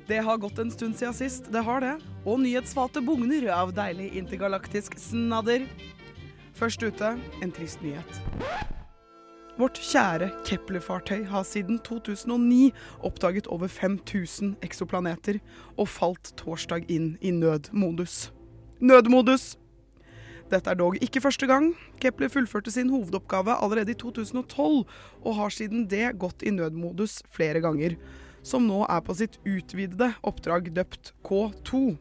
Det 0.07 0.19
har 0.19 0.37
gått 0.37 0.59
en 0.59 0.71
stund 0.71 0.97
siden 0.97 1.15
sist, 1.17 1.47
det 1.53 1.63
har 1.65 1.81
det. 1.81 1.95
Og 2.29 2.37
nyhetsfatet 2.43 3.07
bugner 3.07 3.47
av 3.57 3.71
deilig 3.73 4.11
intergalaktisk 4.21 4.99
snadder. 5.01 5.65
Først 6.55 6.83
ute 6.85 7.15
en 7.41 7.53
trist 7.57 7.81
nyhet. 7.81 8.21
Vårt 9.57 9.79
kjære 9.81 10.29
Kepler-fartøy 10.45 11.23
har 11.31 11.47
siden 11.49 11.79
2009 11.87 12.73
oppdaget 13.07 13.49
over 13.55 13.71
5000 13.71 14.59
eksoplaneter 14.67 15.39
og 15.79 15.89
falt 15.89 16.35
torsdag 16.37 16.85
inn 16.93 17.15
i 17.23 17.33
nødmodus. 17.33 18.29
Nødmodus! 18.85 19.55
Dette 20.53 20.69
er 20.69 20.77
dog 20.77 20.99
ikke 21.01 21.23
første 21.25 21.49
gang. 21.49 21.71
Kepler 22.03 22.29
fullførte 22.29 22.75
sin 22.75 22.93
hovedoppgave 22.93 23.57
allerede 23.57 23.95
i 23.95 23.97
2012, 23.97 24.85
og 25.25 25.39
har 25.39 25.55
siden 25.55 25.89
det 25.89 26.13
gått 26.21 26.45
i 26.45 26.53
nødmodus 26.53 27.23
flere 27.33 27.65
ganger 27.65 27.97
som 28.45 28.67
nå 28.69 28.85
er 28.87 29.03
på 29.05 29.17
sitt 29.17 29.39
utvidede 29.49 30.13
oppdrag 30.27 30.71
døpt 30.77 31.15
K2. 31.27 31.97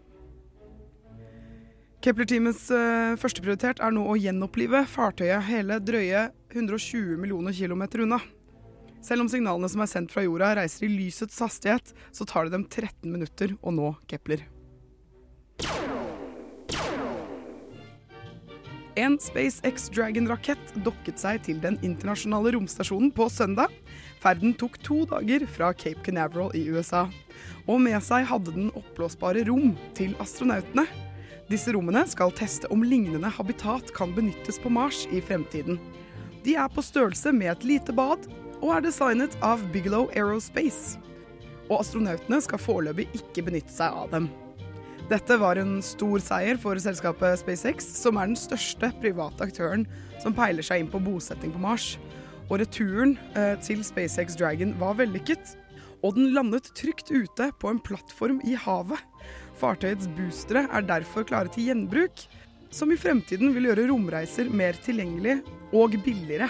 Kepler-teamets 2.03 2.65
uh, 2.75 3.15
førsteprioritet 3.15 3.79
er 3.79 3.93
nå 3.95 4.03
å 4.11 4.17
gjenopplive 4.19 4.83
fartøyet 4.91 5.47
hele 5.47 5.79
drøye 5.79 6.27
120 6.51 7.15
millioner 7.21 7.55
kilometer 7.55 8.03
unna. 8.03 8.19
Selv 9.03 9.23
om 9.23 9.29
signalene 9.31 9.67
som 9.71 9.83
er 9.83 9.91
sendt 9.91 10.11
fra 10.11 10.23
jorda 10.23 10.53
reiser 10.59 10.87
i 10.87 10.91
lysets 10.91 11.39
hastighet, 11.43 11.91
så 12.11 12.27
tar 12.27 12.47
det 12.47 12.55
dem 12.55 12.67
13 12.67 13.07
minutter 13.07 13.55
å 13.63 13.71
nå 13.71 13.93
Kepler. 14.11 14.43
En 18.99 19.15
SpaceX 19.17 19.87
Dragon-rakett 19.89 20.75
dokket 20.85 21.17
seg 21.17 21.41
til 21.47 21.57
den 21.63 21.79
internasjonale 21.81 22.51
romstasjonen 22.53 23.09
på 23.15 23.25
søndag. 23.33 23.73
Ferden 24.23 24.53
tok 24.55 24.77
to 24.79 25.01
dager 25.11 25.43
fra 25.51 25.73
Cape 25.75 25.99
Canaveral 26.05 26.53
i 26.55 26.63
USA. 26.71 27.09
Og 27.67 27.81
med 27.83 27.97
seg 28.05 28.23
hadde 28.29 28.53
den 28.55 28.69
oppblåsbare 28.71 29.43
rom 29.49 29.73
til 29.97 30.13
astronautene. 30.23 30.85
Disse 31.49 31.73
rommene 31.75 32.05
skal 32.07 32.31
teste 32.31 32.69
om 32.71 32.85
lignende 32.87 33.27
habitat 33.35 33.91
kan 33.97 34.13
benyttes 34.15 34.61
på 34.63 34.71
Mars 34.71 35.03
i 35.11 35.19
fremtiden. 35.19 35.75
De 36.43 36.55
er 36.55 36.71
på 36.71 36.83
størrelse 36.83 37.33
med 37.35 37.51
et 37.51 37.67
lite 37.67 37.95
bad, 37.95 38.29
og 38.61 38.71
er 38.77 38.85
designet 38.85 39.35
av 39.43 39.59
Bigelow 39.75 40.07
Aerospace. 40.15 40.95
Og 41.67 41.81
astronautene 41.81 42.39
skal 42.43 42.63
foreløpig 42.63 43.09
ikke 43.19 43.43
benytte 43.49 43.75
seg 43.75 43.91
av 43.91 44.07
dem. 44.15 44.31
Dette 45.11 45.35
var 45.35 45.59
en 45.59 45.81
stor 45.83 46.23
seier 46.23 46.55
for 46.63 46.79
selskapet 46.79 47.41
SpaceX, 47.43 47.91
som 47.99 48.15
er 48.15 48.31
den 48.31 48.39
største 48.39 48.87
private 49.03 49.49
aktøren 49.49 49.83
som 50.23 50.35
peiler 50.35 50.63
seg 50.63 50.79
inn 50.79 50.91
på 50.91 51.03
bosetting 51.03 51.51
på 51.51 51.59
Mars. 51.63 51.97
Og 52.49 52.59
returen 52.61 53.15
eh, 53.37 53.55
til 53.63 53.83
SpaceX 53.85 54.37
Dragon 54.39 54.73
var 54.81 54.97
vellykket, 54.99 55.55
og 56.03 56.17
den 56.17 56.33
landet 56.35 56.71
trygt 56.75 57.11
ute 57.13 57.49
på 57.61 57.71
en 57.71 57.81
plattform 57.83 58.41
i 58.47 58.57
havet. 58.59 58.99
Fartøyets 59.59 60.09
boostere 60.17 60.65
er 60.67 60.85
derfor 60.87 61.25
klare 61.27 61.51
til 61.53 61.69
gjenbruk, 61.69 62.25
som 62.73 62.91
i 62.91 62.99
fremtiden 62.99 63.53
vil 63.55 63.69
gjøre 63.69 63.87
romreiser 63.91 64.49
mer 64.49 64.77
tilgjengelig 64.83 65.39
og 65.73 65.95
billigere. 66.03 66.49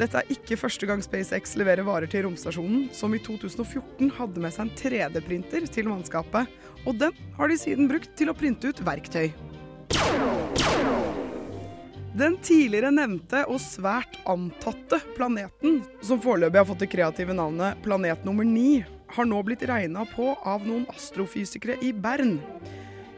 Dette 0.00 0.20
er 0.20 0.32
ikke 0.32 0.56
første 0.56 0.86
gang 0.88 1.02
SpaceX 1.04 1.56
leverer 1.60 1.84
varer 1.84 2.08
til 2.08 2.24
romstasjonen, 2.24 2.86
som 2.96 3.12
i 3.12 3.20
2014 3.20 4.14
hadde 4.16 4.40
med 4.40 4.54
seg 4.54 4.68
en 4.68 4.76
3D-printer 4.78 5.66
til 5.68 5.90
mannskapet, 5.90 6.48
og 6.86 6.96
den 7.02 7.16
har 7.36 7.52
de 7.52 7.60
siden 7.60 7.90
brukt 7.90 8.14
til 8.16 8.32
å 8.32 8.36
printe 8.36 8.72
ut 8.72 8.80
verktøy. 8.86 9.28
Den 12.10 12.34
tidligere 12.42 12.90
nevnte 12.90 13.44
og 13.46 13.60
svært 13.62 14.16
antatte 14.28 14.98
planeten, 15.14 15.84
som 16.02 16.18
foreløpig 16.22 16.58
har 16.58 16.66
fått 16.66 16.80
det 16.82 16.90
kreative 16.90 17.36
navnet 17.38 17.78
planet 17.84 18.24
nummer 18.26 18.46
ni, 18.46 18.82
har 19.14 19.26
nå 19.30 19.38
blitt 19.46 19.62
regna 19.70 20.02
på 20.10 20.32
av 20.46 20.64
noen 20.66 20.88
astrofysikere 20.90 21.76
i 21.86 21.92
Bern. 21.94 22.40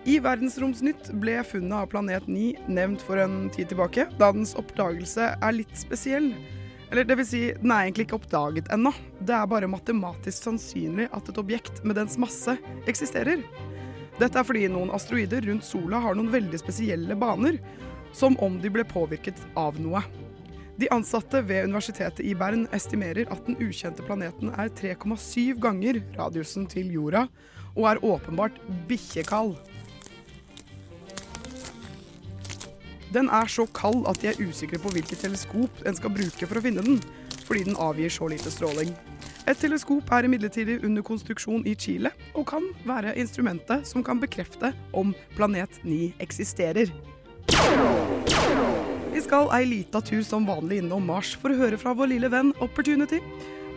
I 0.04 0.18
Verdensromsnytt 0.20 1.08
ble 1.22 1.38
funnet 1.46 1.78
av 1.78 1.88
planet 1.88 2.26
9 2.28 2.68
nevnt 2.68 3.04
for 3.06 3.20
en 3.22 3.46
tid 3.54 3.70
tilbake, 3.70 4.10
da 4.20 4.28
dens 4.34 4.52
oppdagelse 4.60 5.30
er 5.38 5.56
litt 5.56 5.72
spesiell. 5.78 6.32
Eller 6.90 7.08
det 7.08 7.16
vil 7.22 7.28
si, 7.28 7.42
den 7.62 7.72
er 7.72 7.86
egentlig 7.86 8.10
ikke 8.10 8.18
oppdaget 8.18 8.68
ennå. 8.74 8.92
Det 9.24 9.32
er 9.32 9.48
bare 9.48 9.70
matematisk 9.72 10.50
sannsynlig 10.50 11.06
at 11.16 11.30
et 11.32 11.40
objekt 11.40 11.80
med 11.86 11.96
dens 11.96 12.18
masse 12.20 12.58
eksisterer. 12.90 13.40
Dette 14.18 14.36
er 14.36 14.44
fordi 14.44 14.66
noen 14.68 14.92
asteroider 14.92 15.48
rundt 15.48 15.64
sola 15.64 16.02
har 16.04 16.18
noen 16.18 16.28
veldig 16.34 16.60
spesielle 16.60 17.16
baner, 17.16 17.56
som 18.12 18.36
om 18.44 18.58
de 18.62 18.70
ble 18.72 18.84
påvirket 18.88 19.38
av 19.58 19.80
noe. 19.80 20.02
De 20.80 20.88
ansatte 20.90 21.42
ved 21.44 21.68
universitetet 21.68 22.24
i 22.24 22.32
Bern 22.34 22.64
estimerer 22.74 23.28
at 23.30 23.44
den 23.46 23.58
ukjente 23.60 24.04
planeten 24.06 24.52
er 24.56 24.72
3,7 24.72 25.58
ganger 25.60 26.00
radiusen 26.16 26.64
til 26.70 26.90
jorda, 26.94 27.26
og 27.76 27.86
er 27.88 28.02
åpenbart 28.04 28.56
bikkjekald. 28.88 29.54
Den 33.12 33.28
er 33.28 33.48
så 33.52 33.66
kald 33.76 34.06
at 34.08 34.22
de 34.22 34.30
er 34.30 34.40
usikre 34.40 34.80
på 34.80 34.92
hvilket 34.94 35.20
teleskop 35.20 35.82
en 35.86 35.96
skal 35.96 36.14
bruke 36.14 36.48
for 36.48 36.58
å 36.58 36.64
finne 36.64 36.84
den, 36.84 37.00
fordi 37.44 37.66
den 37.68 37.76
avgir 37.76 38.12
så 38.12 38.30
lite 38.32 38.52
stråling. 38.52 38.94
Et 39.42 39.58
teleskop 39.58 40.08
er 40.14 40.24
imidlertid 40.24 40.84
under 40.86 41.04
konstruksjon 41.04 41.66
i 41.66 41.74
Chile, 41.74 42.14
og 42.32 42.46
kan 42.48 42.68
være 42.88 43.16
instrumentet 43.20 43.88
som 43.90 44.04
kan 44.06 44.22
bekrefte 44.22 44.72
om 44.96 45.12
planet 45.36 45.82
9 45.84 46.14
eksisterer. 46.22 46.94
Vi 49.22 49.28
skal 49.28 49.52
ei 49.54 49.66
lita 49.70 50.00
tur 50.02 50.24
som 50.26 50.48
vanlig 50.48 50.80
innom 50.80 51.04
Mars 51.06 51.28
for 51.38 51.54
å 51.54 51.56
høre 51.60 51.76
fra 51.78 51.92
vår 51.94 52.08
lille 52.10 52.26
venn 52.32 52.48
Opportunity. 52.64 53.20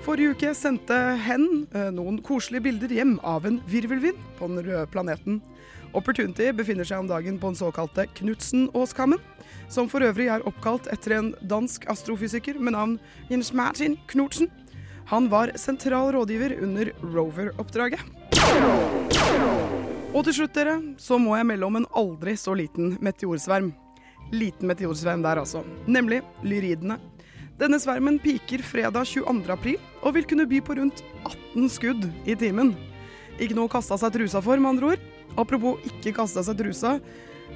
Forrige 0.02 0.32
uke 0.34 0.54
sendte 0.58 0.96
hen 1.22 1.46
eh, 1.70 1.92
noen 1.94 2.18
koselige 2.26 2.66
bilder 2.66 2.96
hjem 2.96 3.12
av 3.22 3.46
en 3.46 3.60
virvelvind 3.70 4.18
på 4.40 4.50
den 4.50 4.64
røde 4.66 4.88
planeten. 4.90 5.38
Opportunity 5.94 6.50
befinner 6.50 6.90
seg 6.90 7.04
om 7.04 7.12
dagen 7.14 7.38
på 7.38 7.54
den 7.54 7.60
såkalte 7.62 8.08
Knutsen-åskammen, 8.18 9.22
som 9.70 9.86
for 9.86 10.02
øvrig 10.10 10.32
er 10.34 10.48
oppkalt 10.50 10.90
etter 10.90 11.20
en 11.20 11.32
dansk 11.46 11.86
astrofysiker 11.94 12.58
med 12.58 12.74
navn 12.74 12.98
Jens 13.30 13.54
Martin 13.54 14.00
Knutsen. 14.10 14.50
Han 15.14 15.30
var 15.30 15.54
sentral 15.62 16.10
rådgiver 16.18 16.58
under 16.58 16.90
Rover-oppdraget. 17.06 18.02
Og 20.10 20.26
til 20.26 20.42
slutt, 20.42 20.58
dere, 20.58 20.80
så 20.98 21.22
må 21.22 21.38
jeg 21.38 21.54
melde 21.54 21.70
om 21.70 21.84
en 21.84 21.92
aldri 21.94 22.34
så 22.34 22.58
liten 22.58 22.96
meteorsverm. 22.98 23.76
Liten 24.34 24.70
meteorsverm 24.70 25.24
der, 25.26 25.42
altså. 25.44 25.64
Nemlig 25.88 26.22
lyridene. 26.46 26.98
Denne 27.60 27.80
svermen 27.80 28.18
piker 28.20 28.64
fredag 28.66 29.08
22. 29.08 29.46
april 29.54 29.78
og 30.02 30.18
vil 30.18 30.26
kunne 30.28 30.48
by 30.50 30.60
på 30.66 30.76
rundt 30.80 31.04
18 31.24 31.70
skudd 31.72 32.10
i 32.28 32.36
timen. 32.36 32.74
Ikke 33.40 33.56
noe 33.56 33.70
å 33.70 33.72
kaste 33.72 33.96
seg 34.00 34.16
trusa 34.16 34.42
for, 34.44 34.60
med 34.60 34.76
andre 34.76 34.96
ord. 34.96 35.06
Apropos 35.40 35.80
ikke 35.88 36.16
kaste 36.16 36.44
seg 36.44 36.60
trusa, 36.60 36.98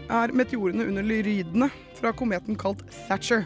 er 0.10 0.34
meteorene 0.36 0.88
under 0.88 1.06
lyridene 1.06 1.70
fra 2.00 2.14
kometen 2.16 2.58
kalt 2.60 2.84
Thatcher. 3.08 3.46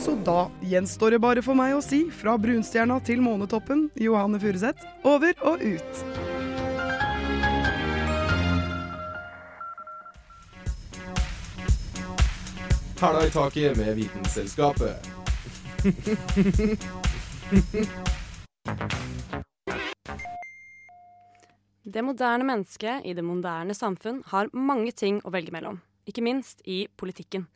Så 0.00 0.16
da 0.24 0.48
gjenstår 0.64 1.16
det 1.16 1.22
bare 1.22 1.44
for 1.44 1.58
meg 1.58 1.76
å 1.76 1.84
si 1.84 2.04
fra 2.14 2.36
brunstjerna 2.40 3.00
til 3.06 3.22
månetoppen, 3.24 3.88
Johanne 4.00 4.40
Furuseth, 4.42 4.86
over 5.04 5.34
og 5.44 5.62
ut. 5.66 6.39
Hæla 13.00 13.26
i 13.26 13.30
taket 13.30 13.76
med 13.76 13.94
Vitenselskapet. 13.96 15.06
Det 21.84 22.02
moderne 22.04 22.44
mennesket 22.44 23.06
i 23.08 23.14
det 23.16 23.24
moderne 23.24 23.72
samfunn 23.74 24.18
har 24.28 24.50
mange 24.52 24.92
ting 24.92 25.22
å 25.24 25.32
velge 25.32 25.54
mellom, 25.54 25.78
ikke 26.04 26.20
minst 26.20 26.60
i 26.68 26.82
politikken. 27.00 27.46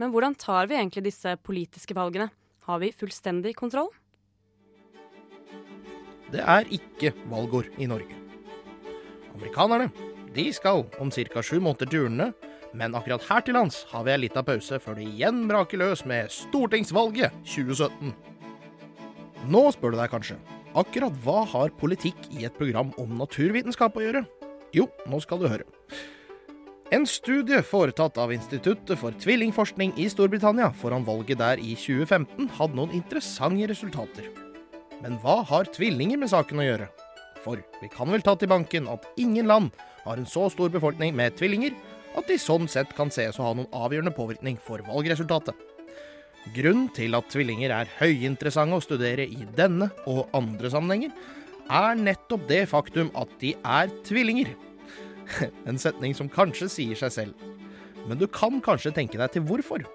Men 0.00 0.08
hvordan 0.14 0.38
tar 0.40 0.72
vi 0.72 0.78
egentlig 0.78 1.04
disse 1.10 1.36
politiske 1.36 1.92
valgene? 1.92 2.30
Har 2.64 2.80
vi 2.80 2.88
fullstendig 2.96 3.52
kontroll? 3.60 3.92
Det 6.32 6.40
er 6.40 6.64
ikke 6.72 7.12
valgår 7.28 7.68
i 7.76 7.92
Norge. 7.92 8.16
Amerikanerne 9.36 9.92
de 10.34 10.48
skal 10.52 10.86
om 10.96 11.12
ca. 11.12 11.42
sju 11.42 11.60
måneder 11.60 11.92
til 11.92 12.08
urnene, 12.08 12.32
men 12.74 12.94
akkurat 12.98 13.24
her 13.28 13.44
til 13.46 13.54
lands 13.56 13.84
har 13.92 14.04
vi 14.06 14.12
ei 14.14 14.20
lita 14.24 14.42
pause 14.46 14.80
før 14.82 14.98
det 14.98 15.06
igjen 15.06 15.44
braker 15.50 15.80
løs 15.80 16.04
med 16.10 16.32
stortingsvalget 16.34 17.34
2017. 17.46 18.14
Nå 19.50 19.62
spør 19.74 19.94
du 19.94 20.00
deg 20.00 20.10
kanskje, 20.10 20.38
akkurat 20.74 21.14
hva 21.22 21.44
har 21.52 21.74
politikk 21.78 22.18
i 22.34 22.48
et 22.48 22.56
program 22.58 22.90
om 23.00 23.14
naturvitenskap 23.20 23.96
å 23.96 24.04
gjøre? 24.04 24.24
Jo, 24.74 24.88
nå 25.06 25.20
skal 25.22 25.38
du 25.38 25.46
høre. 25.46 25.68
En 26.94 27.06
studie 27.08 27.62
foretatt 27.64 28.18
av 28.20 28.32
Instituttet 28.34 28.98
for 29.00 29.14
tvillingforskning 29.22 29.94
i 29.98 30.04
Storbritannia 30.12 30.68
foran 30.78 31.06
valget 31.06 31.40
der 31.40 31.62
i 31.62 31.72
2015 31.78 32.50
hadde 32.58 32.78
noen 32.78 32.92
interessante 32.94 33.70
resultater. 33.70 34.28
Men 35.02 35.16
hva 35.22 35.40
har 35.48 35.70
tvillinger 35.74 36.20
med 36.20 36.30
saken 36.32 36.60
å 36.60 36.66
gjøre? 36.66 36.90
For 37.44 37.60
vi 37.80 37.90
kan 37.92 38.12
vel 38.12 38.22
ta 38.24 38.36
til 38.38 38.50
banken 38.52 38.86
at 38.88 39.04
ingen 39.20 39.48
land 39.50 39.74
har 40.04 40.20
en 40.20 40.28
så 40.28 40.46
stor 40.52 40.70
befolkning 40.72 41.16
med 41.16 41.36
tvillinger 41.38 41.74
at 42.14 42.28
de 42.30 42.36
sånn 42.40 42.68
sett 42.70 42.92
kan 42.96 43.10
ses 43.12 43.38
å 43.38 43.46
ha 43.48 43.54
noen 43.56 43.70
avgjørende 43.74 44.14
påvirkning 44.14 44.58
for 44.62 44.82
valgresultatet. 44.86 45.56
Grunnen 46.54 46.90
til 46.92 47.16
at 47.16 47.30
tvillinger 47.32 47.72
er 47.72 47.90
høyinteressante 47.98 48.76
å 48.76 48.84
studere 48.84 49.24
i 49.24 49.46
denne 49.56 49.88
og 50.10 50.28
andre 50.36 50.70
sammenhenger, 50.72 51.14
er 51.72 51.96
nettopp 51.96 52.44
det 52.50 52.66
faktum 52.68 53.08
at 53.16 53.30
de 53.40 53.54
er 53.56 53.92
tvillinger. 54.04 54.52
En 55.68 55.80
setning 55.80 56.12
som 56.16 56.28
kanskje 56.28 56.68
sier 56.68 56.98
seg 57.00 57.12
selv, 57.14 57.44
men 58.04 58.20
du 58.20 58.26
kan 58.28 58.60
kanskje 58.64 58.92
tenke 58.92 59.16
deg 59.16 59.32
til 59.32 59.46
hvorfor. 59.48 59.86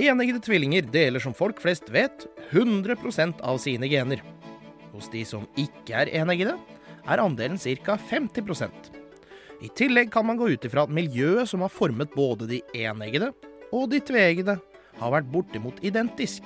Eneggede 0.00 0.40
tvillinger 0.42 0.88
deler 0.90 1.22
som 1.22 1.36
folk 1.36 1.60
flest 1.62 1.92
vet 1.92 2.24
100% 2.50 3.44
av 3.44 3.60
sine 3.62 3.90
gener. 3.92 4.24
Hos 4.94 5.10
de 5.12 5.22
som 5.28 5.44
ikke 5.60 6.00
er 6.00 6.10
eneggede, 6.22 6.56
er 7.04 7.20
andelen 7.20 7.60
ca. 7.60 7.98
50 8.00 9.03
I 9.64 9.70
tillegg 9.72 10.10
kan 10.12 10.26
man 10.26 10.36
gå 10.36 10.50
ut 10.52 10.64
ifra 10.66 10.84
at 10.84 10.92
miljøet 10.92 11.48
som 11.48 11.62
har 11.64 11.72
formet 11.72 12.12
både 12.12 12.48
de 12.50 12.60
eneggede 12.76 13.30
og 13.72 13.88
de 13.90 14.00
tveeggede, 14.04 14.58
har 15.00 15.10
vært 15.14 15.30
bortimot 15.32 15.80
identisk. 15.82 16.44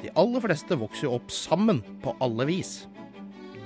De 0.00 0.12
aller 0.18 0.42
fleste 0.44 0.78
vokser 0.78 1.08
jo 1.08 1.16
opp 1.18 1.32
sammen 1.34 1.82
på 2.04 2.14
alle 2.22 2.46
vis. 2.48 2.84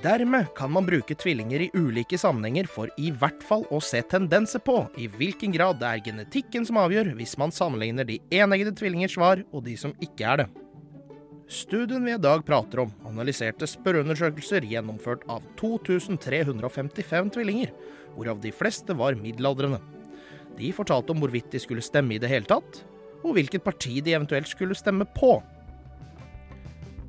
Dermed 0.01 0.49
kan 0.57 0.73
man 0.73 0.85
bruke 0.85 1.15
tvillinger 1.17 1.63
i 1.65 1.69
ulike 1.77 2.17
sammenhenger 2.21 2.67
for 2.69 2.89
i 3.01 3.09
hvert 3.13 3.41
fall 3.45 3.63
å 3.73 3.79
se 3.81 4.01
tendenser 4.05 4.61
på 4.65 4.83
i 4.97 5.07
hvilken 5.09 5.53
grad 5.53 5.79
det 5.81 5.89
er 5.89 6.03
genetikken 6.09 6.65
som 6.67 6.81
avgjør 6.81 7.13
hvis 7.17 7.37
man 7.41 7.53
sammenligner 7.53 8.05
de 8.05 8.19
eneggede 8.33 8.75
tvillingers 8.77 9.17
svar 9.17 9.41
og 9.51 9.65
de 9.65 9.77
som 9.77 9.95
ikke 10.01 10.25
er 10.25 10.43
det. 10.43 10.49
Studien 11.47 12.03
vi 12.03 12.11
i 12.11 12.19
dag 12.19 12.41
prater 12.43 12.81
om, 12.83 12.89
analyserte 13.07 13.67
spørreundersøkelser 13.71 14.65
gjennomført 14.67 15.21
av 15.31 15.45
2355 15.55 17.29
tvillinger, 17.37 17.71
hvorav 18.17 18.41
de 18.43 18.51
fleste 18.51 18.91
var 18.99 19.15
middelaldrende. 19.15 19.79
De 20.57 20.73
fortalte 20.75 21.13
om 21.13 21.23
hvorvidt 21.23 21.47
de 21.53 21.61
skulle 21.63 21.85
stemme 21.85 22.17
i 22.17 22.19
det 22.19 22.27
hele 22.33 22.49
tatt, 22.49 22.81
og 23.23 23.37
hvilket 23.37 23.63
parti 23.63 24.01
de 24.03 24.17
eventuelt 24.17 24.51
skulle 24.51 24.75
stemme 24.75 25.07
på. 25.15 25.37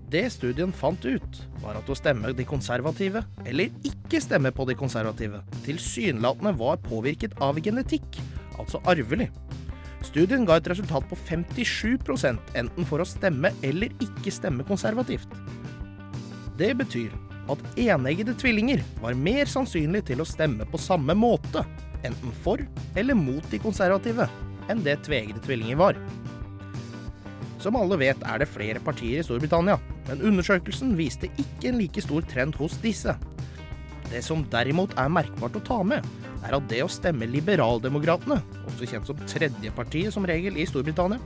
Det 0.09 0.23
studien 0.31 0.71
fant 0.71 1.03
ut, 1.03 1.43
var 1.59 1.83
at 1.83 1.91
å 1.91 1.99
stemme 1.99 2.31
de 2.31 2.47
konservative, 2.47 3.25
eller 3.43 3.75
ikke 3.91 4.23
stemme 4.23 4.55
på 4.55 4.69
de 4.71 4.79
konservative, 4.79 5.43
tilsynelatende 5.67 6.55
var 6.63 6.79
påvirket 6.87 7.35
av 7.43 7.59
genetikk, 7.59 8.23
altså 8.55 8.79
arvelig. 8.87 9.33
Studien 10.07 10.45
ga 10.47 10.59
et 10.59 10.69
resultat 10.71 11.07
på 11.11 11.17
57% 11.19 12.53
enten 12.59 12.87
for 12.87 13.03
å 13.03 13.09
stemme 13.09 13.51
eller 13.67 13.95
ikke 14.05 14.33
stemme 14.35 14.67
konservativt. 14.69 15.33
Det 16.59 16.71
betyr 16.79 17.15
at 17.49 17.65
eneggede 17.81 18.35
tvillinger 18.39 18.83
var 19.03 19.17
mer 19.19 19.49
sannsynlig 19.51 20.05
til 20.11 20.23
å 20.23 20.29
stemme 20.29 20.67
på 20.69 20.81
samme 20.81 21.17
måte, 21.19 21.65
enten 22.07 22.35
for 22.45 22.63
eller 22.99 23.19
mot 23.19 23.45
de 23.51 23.61
konservative, 23.63 24.29
enn 24.69 24.83
det 24.85 24.99
tveeggede 25.07 25.43
tvillinger 25.47 25.81
var. 25.81 25.99
Som 27.59 27.79
alle 27.79 27.99
vet 27.99 28.21
er 28.23 28.39
det 28.39 28.51
flere 28.51 28.83
partier 28.85 29.19
i 29.19 29.27
Storbritannia, 29.27 29.79
men 30.07 30.23
undersøkelsen 30.31 30.95
viste 30.99 31.31
ikke 31.41 31.73
en 31.73 31.81
like 31.81 32.05
stor 32.05 32.27
trend 32.31 32.59
hos 32.61 32.79
disse. 32.85 33.17
Det 34.09 34.23
som 34.25 34.45
derimot 34.53 34.95
er 35.01 35.11
merkbart 35.13 35.59
å 35.59 35.65
ta 35.65 35.83
med, 35.85 36.07
er 36.47 36.57
at 36.57 36.69
det 36.71 36.81
å 36.85 36.91
stemme 36.91 37.29
Liberaldemokratene, 37.29 38.41
også 38.69 38.89
kjent 38.89 39.11
som 39.11 39.21
tredjepartiet 39.29 40.15
som 40.15 40.27
regel 40.29 40.57
i 40.57 40.67
Storbritannia, 40.69 41.21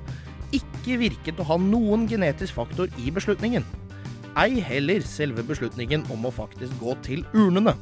ikke 0.52 0.98
virket 1.00 1.40
å 1.40 1.46
ha 1.48 1.56
noen 1.60 2.08
genetisk 2.10 2.58
faktor 2.58 2.90
i 3.00 3.12
beslutningen. 3.14 3.64
Ei 4.40 4.60
heller 4.64 5.04
selve 5.04 5.44
beslutningen 5.44 6.06
om 6.12 6.26
å 6.26 6.34
faktisk 6.34 6.74
gå 6.80 6.96
til 7.04 7.24
urnene. 7.36 7.76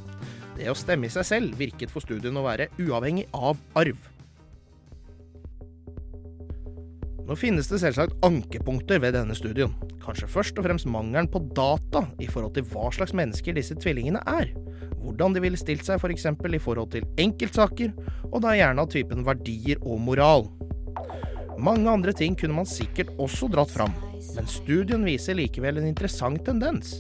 Det 0.58 0.68
å 0.70 0.76
stemme 0.76 1.08
i 1.08 1.12
seg 1.12 1.26
selv 1.26 1.58
virket 1.58 1.92
for 1.92 2.04
studien 2.04 2.36
å 2.36 2.44
være 2.44 2.68
uavhengig 2.82 3.28
av 3.34 3.58
arv. 3.78 3.98
Nå 7.30 7.36
finnes 7.38 7.68
det 7.70 7.78
selvsagt 7.78 8.24
ankepunkter 8.26 8.98
ved 8.98 9.14
denne 9.14 9.36
studien. 9.38 9.70
Kanskje 10.02 10.26
først 10.26 10.56
og 10.58 10.64
fremst 10.66 10.88
mangelen 10.90 11.28
på 11.30 11.38
data 11.54 12.02
i 12.18 12.26
forhold 12.26 12.56
til 12.56 12.66
hva 12.72 12.88
slags 12.90 13.14
mennesker 13.14 13.54
disse 13.54 13.76
tvillingene 13.78 14.18
er. 14.26 14.50
Hvordan 14.98 15.36
de 15.36 15.44
ville 15.44 15.60
stilt 15.60 15.86
seg 15.86 16.02
f.eks. 16.02 16.26
For 16.40 16.58
i 16.58 16.58
forhold 16.58 16.90
til 16.96 17.06
enkeltsaker, 17.22 17.94
og 18.32 18.42
da 18.42 18.56
gjerne 18.58 18.82
av 18.82 18.90
typen 18.90 19.22
verdier 19.22 19.78
og 19.78 20.02
moral. 20.02 20.48
Mange 21.62 21.86
andre 21.94 22.16
ting 22.18 22.34
kunne 22.34 22.58
man 22.58 22.66
sikkert 22.66 23.14
også 23.22 23.46
dratt 23.54 23.70
fram, 23.78 23.94
men 24.34 24.50
studien 24.50 25.06
viser 25.06 25.38
likevel 25.38 25.78
en 25.78 25.86
interessant 25.86 26.42
tendens. 26.42 26.96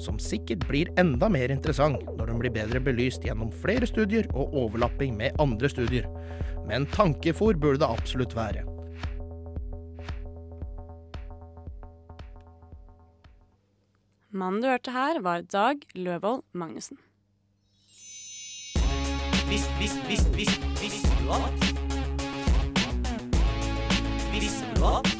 Som 0.00 0.16
sikkert 0.16 0.64
blir 0.64 0.88
enda 0.96 1.28
mer 1.28 1.52
interessant 1.52 2.00
når 2.16 2.30
den 2.30 2.40
blir 2.40 2.56
bedre 2.56 2.80
belyst 2.80 3.28
gjennom 3.28 3.52
flere 3.60 3.84
studier 3.90 4.32
og 4.32 4.56
overlapping 4.64 5.12
med 5.20 5.36
andre 5.44 5.68
studier. 5.68 6.08
Men 6.64 6.88
tankefòr 6.96 7.60
burde 7.60 7.84
det 7.84 7.98
absolutt 8.00 8.32
være. 8.32 8.64
Mannen 14.34 14.64
du 14.64 14.66
hørte 14.66 14.90
her, 14.90 15.20
var 15.22 15.44
Dag 15.46 15.84
Løvold 15.94 16.40
Magnussen. 16.58 16.98
Visst, 19.46 19.70
visst, 19.78 20.00
visst, 20.08 20.32
visst, 20.34 20.64
visste 20.80 21.12
du 21.20 21.28
at? 21.36 21.66
Visste 24.32 24.72
du 24.74 24.82
at? 24.88 25.12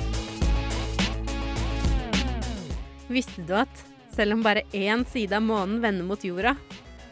Visste 3.07 3.47
du 3.47 3.55
at? 3.55 3.85
Selv 4.11 4.35
om 4.35 4.43
bare 4.43 4.67
én 4.75 5.07
side 5.07 5.39
av 5.39 5.47
månen 5.47 5.79
vender 5.79 6.11
mot 6.11 6.27
jorda, 6.27 6.57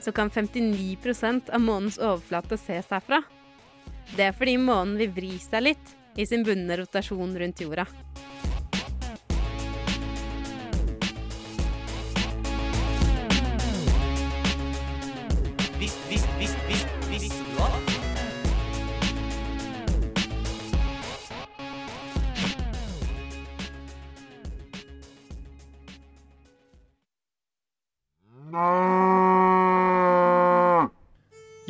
så 0.02 0.10
kan 0.10 0.26
59% 0.26 1.54
av 1.54 1.62
månens 1.62 2.02
overflate 2.02 2.58
ses 2.58 2.90
herfra. 2.90 3.22
Det 4.16 4.26
er 4.26 4.34
fordi 4.34 4.58
månen 4.58 4.98
vil 4.98 5.14
vri 5.14 5.36
seg 5.38 5.68
litt 5.70 5.94
i 6.18 6.26
sin 6.26 6.42
bundne 6.42 6.82
rotasjon 6.82 7.38
rundt 7.38 7.62
jorda. 7.62 7.86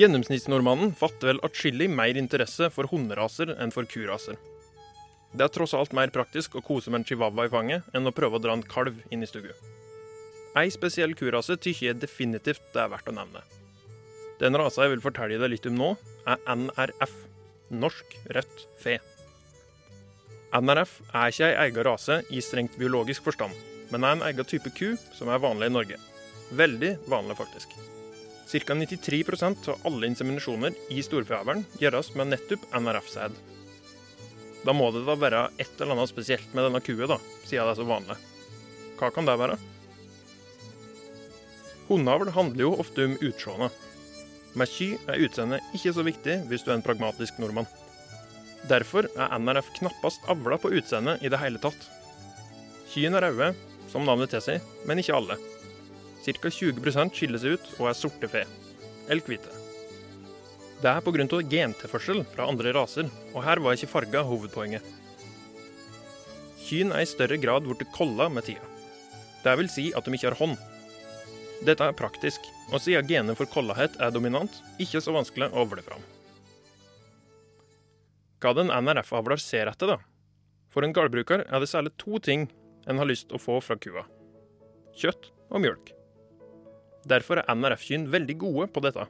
Gjennomsnittsnordmannen 0.02 0.96
fatter 0.98 1.28
vel 1.28 1.40
atskillig 1.46 1.86
mer 1.86 2.16
interesse 2.18 2.66
for 2.74 2.90
hunderaser 2.90 3.52
enn 3.54 3.70
for 3.70 3.86
kuraser. 3.86 4.34
Det 5.30 5.44
er 5.46 5.52
tross 5.54 5.74
alt 5.78 5.94
mer 5.94 6.10
praktisk 6.10 6.56
å 6.58 6.62
kose 6.64 6.90
med 6.90 7.02
en 7.02 7.06
chihuahua 7.06 7.46
i 7.46 7.52
fanget 7.52 7.94
enn 7.94 8.10
å 8.10 8.14
prøve 8.16 8.40
å 8.40 8.42
dra 8.42 8.56
en 8.56 8.64
kalv 8.66 8.98
inn 9.14 9.22
i 9.22 9.28
stugu. 9.30 9.52
Ei 10.58 10.72
spesiell 10.74 11.14
kurase 11.16 11.54
tykker 11.54 11.92
jeg 11.92 12.00
definitivt 12.02 12.66
det 12.74 12.82
er 12.82 12.90
verdt 12.90 13.12
å 13.12 13.14
nevne. 13.14 13.44
Den 14.42 14.58
rasa 14.58 14.88
jeg 14.88 14.96
vil 14.96 15.04
fortelle 15.06 15.38
deg 15.38 15.54
litt 15.54 15.70
om 15.70 15.78
nå, 15.78 15.94
er 16.26 16.42
NRF. 16.50 17.14
Norsk 17.72 18.18
rødt 18.34 18.66
fe. 18.82 18.98
NRF 20.52 20.98
er 21.14 21.30
ikke 21.30 21.46
ei 21.46 21.68
egen 21.68 21.86
rase 21.92 22.20
i 22.34 22.42
strengt 22.42 22.74
biologisk 22.80 23.30
forstand, 23.30 23.54
men 23.94 24.02
er 24.02 24.18
en 24.18 24.26
egen 24.32 24.50
type 24.50 24.74
ku 24.74 24.96
som 25.14 25.30
er 25.30 25.40
vanlig 25.46 25.70
i 25.70 25.78
Norge. 25.78 26.04
Veldig 26.58 26.96
vanlig, 27.06 27.38
faktisk. 27.38 27.78
Ca. 28.50 28.74
93% 28.74 29.68
av 29.72 29.86
alle 29.88 30.10
inseminasjoner 30.10 30.76
i 30.92 31.02
storfeavlen 31.04 31.64
gjøres 31.80 32.12
med 32.18 32.32
nettopp 32.32 32.66
NRF-sæd. 32.76 33.36
Da 34.62 34.74
må 34.76 34.90
det 34.94 35.04
da 35.06 35.16
være 35.18 35.46
et 35.62 35.80
eller 35.80 35.96
annet 35.96 36.10
spesielt 36.10 36.52
med 36.54 36.68
denne 36.68 36.82
kua, 36.84 37.08
da, 37.10 37.18
siden 37.46 37.66
det 37.66 37.72
er 37.72 37.78
så 37.80 37.86
vanlig. 37.88 38.18
Hva 38.98 39.10
kan 39.14 39.26
det 39.26 39.38
være? 39.40 39.56
Hundeavl 41.88 42.30
handler 42.36 42.66
jo 42.66 42.76
ofte 42.82 43.08
om 43.08 43.16
utseende. 43.20 43.70
Med 44.58 44.68
ky 44.68 44.92
er 45.08 45.24
utseendet 45.24 45.72
ikke 45.74 45.94
så 45.96 46.04
viktig 46.06 46.36
hvis 46.50 46.64
du 46.64 46.70
er 46.70 46.78
en 46.78 46.84
pragmatisk 46.84 47.40
nordmann. 47.42 47.68
Derfor 48.70 49.08
er 49.16 49.38
NRF 49.40 49.72
knappast 49.80 50.28
avla 50.30 50.60
på 50.60 50.70
utseendet 50.76 51.24
i 51.24 51.32
det 51.32 51.40
hele 51.42 51.58
tatt. 51.62 51.88
Kyen 52.92 53.16
er 53.18 53.26
røde, 53.26 53.50
som 53.90 54.06
navnet 54.06 54.30
tilsier, 54.30 54.62
men 54.86 55.00
ikke 55.00 55.16
alle. 55.16 55.38
Ca. 56.22 56.50
20 56.50 57.10
skiller 57.16 57.40
seg 57.42 57.56
ut 57.58 57.70
og 57.80 57.88
er 57.90 57.98
sorte 57.98 58.28
fe, 58.30 58.44
eller 59.10 59.26
hvite. 59.26 59.50
Det 60.82 60.90
er 60.90 61.02
pga. 61.02 61.42
gentilførsel 61.50 62.24
fra 62.34 62.48
andre 62.50 62.72
raser, 62.74 63.10
og 63.34 63.44
her 63.44 63.58
var 63.62 63.74
ikke 63.74 63.90
farga 63.90 64.22
hovedpoenget. 64.26 64.82
Kyn 66.62 66.92
er 66.94 67.02
i 67.02 67.10
større 67.10 67.38
grad 67.38 67.66
blitt 67.66 67.90
kolla 67.94 68.28
med 68.28 68.46
tida. 68.46 68.66
Det 69.42 69.54
vil 69.58 69.70
si 69.70 69.90
at 69.94 70.06
de 70.06 70.14
ikke 70.14 70.30
har 70.30 70.38
hånd. 70.38 70.56
Dette 71.66 71.86
er 71.86 71.94
praktisk, 71.94 72.46
og 72.70 72.82
siden 72.82 73.06
genet 73.06 73.38
for 73.38 73.50
kollahet 73.50 73.94
er 74.02 74.10
dominant, 74.14 74.54
ikke 74.82 75.02
så 75.02 75.14
vanskelig 75.14 75.50
å 75.50 75.62
avle 75.62 75.82
fram. 75.86 76.02
Hva 78.42 78.54
den 78.58 78.74
NRF-avler 78.74 79.38
ser 79.38 79.70
etter, 79.70 79.94
da? 79.94 79.98
For 80.72 80.82
en 80.82 80.94
gårdbruker 80.94 81.44
er 81.46 81.62
det 81.62 81.70
særlig 81.70 81.94
to 82.00 82.18
ting 82.18 82.48
en 82.90 82.98
har 82.98 83.06
lyst 83.06 83.30
å 83.30 83.38
få 83.38 83.60
fra 83.62 83.78
kua. 83.78 84.06
Kjøtt 84.98 85.30
og 85.52 85.62
mjølk. 85.62 85.92
Derfor 87.08 87.40
er 87.42 87.50
NRF-kyn 87.50 88.06
veldig 88.12 88.36
gode 88.38 88.68
på 88.72 88.82
dette. 88.84 89.08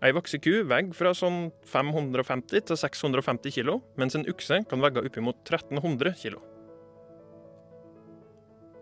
Ei 0.00 0.14
voksen 0.16 0.40
ku 0.40 0.62
veier 0.64 0.94
fra 0.96 1.12
sånn 1.14 1.50
550 1.68 2.64
til 2.70 2.78
650 2.80 3.52
kilo, 3.52 3.80
mens 4.00 4.16
en 4.16 4.24
okse 4.32 4.62
kan 4.70 4.80
veie 4.80 5.04
oppimot 5.04 5.42
1300 5.44 6.16
kilo. 6.22 6.40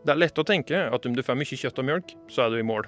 Det 0.05 0.15
er 0.15 0.21
lett 0.23 0.39
å 0.39 0.47
tenke 0.47 0.85
at 0.87 1.07
om 1.09 1.17
du 1.17 1.25
får 1.27 1.37
mye 1.37 1.59
kjøtt 1.59 1.83
og 1.83 1.89
melk, 1.89 2.15
så 2.31 2.47
er 2.47 2.55
du 2.55 2.61
i 2.61 2.67
mål. 2.67 2.87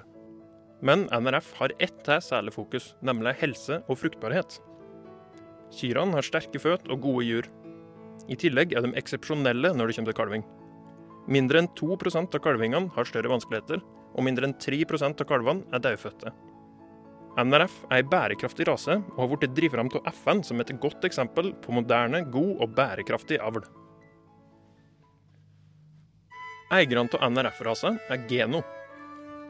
Men 0.81 1.05
NRF 1.13 1.51
har 1.59 1.75
ett 1.77 1.99
til 2.07 2.23
særlig 2.23 2.55
fokus, 2.55 2.93
nemlig 3.05 3.35
helse 3.43 3.81
og 3.85 3.99
fruktbarhet. 4.01 4.57
Kyrne 5.75 6.17
har 6.17 6.25
sterke 6.25 6.59
føt 6.59 6.87
og 6.89 7.03
gode 7.03 7.27
jur. 7.27 7.49
I 8.31 8.37
tillegg 8.39 8.73
er 8.73 8.85
de 8.85 8.95
eksepsjonelle 8.97 9.73
når 9.75 9.91
det 9.91 9.97
kommer 9.99 10.13
til 10.13 10.19
kalving. 10.21 10.47
Mindre 11.31 11.61
enn 11.61 11.69
2% 11.77 12.39
av 12.39 12.41
kalvingene 12.41 12.95
har 12.95 13.07
større 13.07 13.29
vanskeligheter, 13.29 13.83
og 14.11 14.25
mindre 14.25 14.47
enn 14.47 14.57
3% 14.59 15.23
av 15.23 15.27
kalvene 15.29 15.67
er 15.71 15.83
dødfødte. 15.83 16.33
NRF 17.39 17.75
er 17.87 18.01
ei 18.01 18.07
bærekraftig 18.11 18.65
rase, 18.67 18.97
og 19.15 19.19
har 19.21 19.29
blitt 19.31 19.53
drevet 19.55 19.77
fram 19.77 19.91
av 20.01 20.09
FN 20.11 20.41
som 20.43 20.59
et 20.59 20.73
godt 20.83 21.05
eksempel 21.07 21.53
på 21.63 21.75
moderne, 21.75 22.25
god 22.33 22.65
og 22.65 22.73
bærekraftig 22.75 23.39
avl. 23.39 23.63
Eierne 26.71 27.07
av 27.07 27.31
NRF-rasa 27.31 27.93
er 28.11 28.27
Geno. 28.27 28.61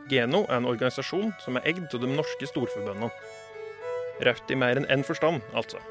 Geno 0.09 0.43
er 0.47 0.59
en 0.59 0.69
organisasjon 0.69 1.33
som 1.41 1.57
er 1.57 1.67
eid 1.69 1.83
av 1.85 2.01
de 2.01 2.09
norske 2.09 2.49
storforbundene. 2.49 3.09
Rødt 4.21 4.53
i 4.53 4.57
mer 4.57 4.77
enn 4.77 4.89
én 4.93 5.05
forstand, 5.05 5.41
altså. 5.57 5.81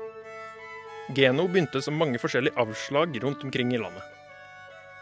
Geno 1.15 1.49
begynte 1.51 1.83
som 1.83 1.99
mange 1.99 2.19
forskjellige 2.23 2.59
avslag 2.59 3.19
rundt 3.23 3.43
omkring 3.47 3.75
i 3.75 3.79
landet. 3.83 4.03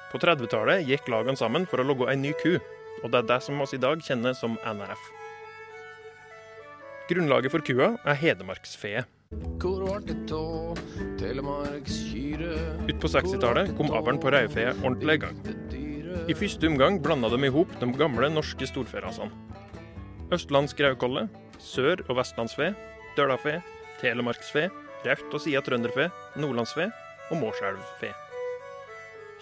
På 0.09 0.21
30-tallet 0.21 0.87
gikk 0.89 1.09
lagene 1.13 1.37
sammen 1.37 1.67
for 1.69 1.81
å 1.81 1.89
logge 1.89 2.09
ei 2.09 2.17
ny 2.17 2.33
ku, 2.41 2.55
og 3.03 3.13
det 3.13 3.23
er 3.23 3.29
det 3.31 3.41
som 3.45 3.61
oss 3.63 3.75
i 3.75 3.81
dag 3.83 4.03
kjenner 4.05 4.35
som 4.37 4.59
NRF. 4.63 5.03
Grunnlaget 7.09 7.53
for 7.55 7.65
kua 7.65 7.95
er 8.05 8.19
hedmarksfeet. 8.21 9.09
Ut 12.89 13.01
på 13.01 13.11
60-tallet 13.15 13.73
kom 13.79 13.95
avlen 13.97 14.21
på 14.21 14.33
rødfe 14.35 14.67
ordentlig 14.83 15.19
i 15.19 15.23
gang. 15.25 15.41
I 16.29 16.37
første 16.37 16.69
omgang 16.69 16.99
blanda 17.01 17.31
de 17.33 17.41
i 17.47 17.53
hop 17.53 17.73
de 17.81 17.89
gamle 17.97 18.29
norske 18.33 18.69
storferasene. 18.69 19.33
Østlandsk 20.35 20.81
raukolle, 20.85 21.29
sør- 21.57 22.05
og 22.09 22.19
vestlandsfe, 22.21 22.75
dølafe, 23.17 23.63
telemarksfe, 24.03 24.69
raut 25.07 25.33
og 25.33 25.41
sida 25.41 25.63
trønderfe, 25.65 26.11
nordlandsfe 26.37 26.91
og 27.31 27.41
mårselvfe. 27.41 28.13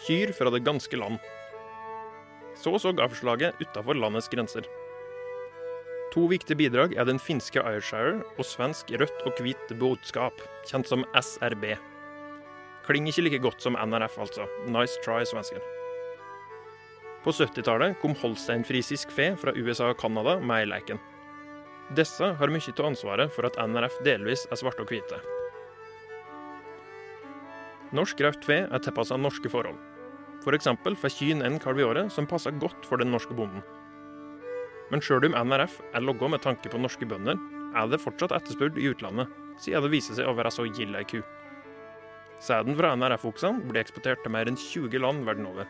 Kyr 0.07 0.31
fra 0.37 0.53
det 0.55 0.62
ganske 0.62 0.97
land. 1.01 1.19
Så 2.57 2.79
så 2.81 2.92
avslaget 3.05 3.61
utafor 3.61 3.95
landets 3.95 4.29
grenser. 4.33 4.64
To 6.14 6.25
viktige 6.31 6.57
bidrag 6.57 6.95
er 6.97 7.05
den 7.05 7.19
finske 7.21 7.61
Ayrshire 7.61 8.23
og 8.38 8.47
svensk 8.49 8.88
rødt 8.97 9.25
og 9.29 9.40
hvitt 9.45 9.73
budskap, 9.77 10.40
kjent 10.64 10.88
som 10.88 11.05
SRB. 11.12 11.75
Klinger 12.87 13.12
ikke 13.12 13.25
like 13.27 13.40
godt 13.45 13.61
som 13.61 13.77
NRF, 13.77 14.16
altså. 14.25 14.47
Nice 14.71 14.97
try, 15.05 15.25
svensker. 15.29 15.61
På 17.27 17.35
70-tallet 17.35 17.99
kom 18.01 18.14
holsteinfrisisk 18.16 19.11
fe 19.12 19.33
fra 19.37 19.53
USA 19.59 19.90
og 19.90 20.01
Canada 20.01 20.38
med 20.38 20.62
i 20.62 20.71
leken. 20.71 21.03
Disse 21.99 22.33
har 22.38 22.55
mye 22.55 22.73
av 22.79 22.87
ansvaret 22.87 23.35
for 23.35 23.49
at 23.51 23.59
NRF 23.59 23.99
delvis 24.07 24.47
er 24.47 24.61
svarte 24.62 24.87
og 24.87 24.90
hvite. 24.95 25.19
Norsk 27.95 28.25
rødt 28.25 28.47
fe 28.47 28.62
er 28.64 28.83
tilpassa 28.83 29.19
norske 29.19 29.51
forhold. 29.51 29.77
F.eks. 30.44 30.68
får 30.85 31.14
kyn 31.16 31.42
en 31.42 31.59
kalv 31.62 31.81
i 31.81 31.87
året 31.87 32.12
som 32.12 32.29
passer 32.29 32.55
godt 32.61 32.87
for 32.87 33.01
den 33.03 33.12
norske 33.14 33.35
bonden. 33.35 33.64
Men 34.90 35.03
sjøl 35.03 35.27
om 35.27 35.35
NRF 35.49 35.81
er 35.94 36.05
logga 36.05 36.29
med 36.31 36.44
tanke 36.44 36.70
på 36.70 36.79
norske 36.79 37.09
bønder, 37.09 37.40
er 37.77 37.88
det 37.90 38.01
fortsatt 38.01 38.35
etterspurt 38.37 38.79
i 38.79 38.87
utlandet, 38.92 39.33
siden 39.61 39.83
det 39.85 39.92
viser 39.92 40.18
seg 40.18 40.29
å 40.29 40.37
være 40.37 40.53
så 40.55 40.68
gild 40.68 40.94
ei 40.96 41.05
ku. 41.09 41.18
Sæden 42.42 42.77
fra 42.77 42.92
NRF-oksene 42.96 43.64
blir 43.64 43.83
eksportert 43.83 44.22
til 44.22 44.33
mer 44.35 44.49
enn 44.49 44.59
20 44.61 45.01
land 45.03 45.25
verden 45.27 45.49
over. 45.49 45.68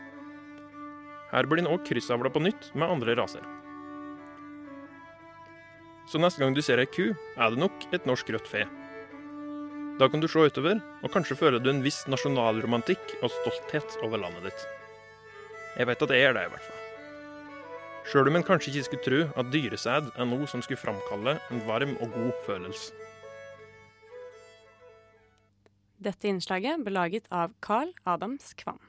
Her 1.31 1.47
blir 1.47 1.63
den 1.63 1.71
òg 1.71 1.87
kryssavla 1.87 2.31
på 2.33 2.43
nytt 2.43 2.73
med 2.75 2.91
andre 2.91 3.17
raser. 3.19 3.45
Så 6.07 6.21
neste 6.23 6.43
gang 6.43 6.55
du 6.55 6.63
ser 6.63 6.83
ei 6.83 6.91
ku, 6.91 7.15
er 7.15 7.55
det 7.55 7.63
nok 7.63 7.89
et 7.95 8.07
norsk 8.07 8.29
rødt 8.35 8.51
fe. 8.51 8.67
Da 9.97 10.09
kan 10.09 10.21
du 10.21 10.29
se 10.29 10.39
utover, 10.45 10.77
og 11.01 11.13
kanskje 11.13 11.39
føler 11.41 11.63
du 11.63 11.71
en 11.73 11.79
viss 11.81 12.03
nasjonalromantikk 12.13 13.15
og 13.23 13.31
stolthet 13.33 13.95
over 14.05 14.21
landet 14.21 14.51
ditt. 14.51 14.67
Jeg 15.79 15.89
vet 15.89 16.03
at 16.05 16.13
jeg 16.13 16.27
er 16.27 16.37
det, 16.37 16.43
i 16.45 16.53
hvert 16.53 16.67
fall. 16.67 16.83
Sjøl 18.07 18.29
om 18.29 18.37
en 18.37 18.45
kanskje 18.45 18.75
ikke 18.75 18.85
skulle 18.91 19.07
tro 19.07 19.23
at 19.41 19.49
dyresæd 19.55 20.13
er 20.13 20.29
noe 20.29 20.45
som 20.53 20.61
skulle 20.61 20.83
framkalle 20.83 21.39
en 21.49 21.65
varm 21.65 21.97
og 21.97 22.13
god 22.13 22.45
følelse. 22.45 22.93
Dette 25.97 26.29
innslaget 26.29 26.85
ble 26.85 26.93
laget 26.93 27.25
av 27.33 27.57
Carl 27.65 27.97
Adams 28.05 28.53
Kvam. 28.61 28.83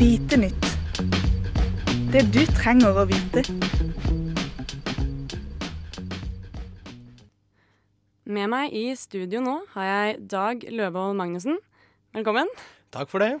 Vite 0.00 0.36
nytt. 0.40 0.66
Det 2.08 2.22
du 2.32 2.40
trenger 2.56 2.96
å 2.96 3.04
vite. 3.04 3.42
Med 8.24 8.48
meg 8.48 8.72
i 8.72 8.86
studio 8.96 9.42
nå 9.44 9.58
har 9.74 9.88
jeg 9.90 10.22
Dag 10.32 10.64
Løvold 10.72 11.18
Magnussen. 11.18 11.58
Velkommen. 12.16 12.48
Takk 12.94 13.12
for 13.12 13.20
det. 13.20 13.34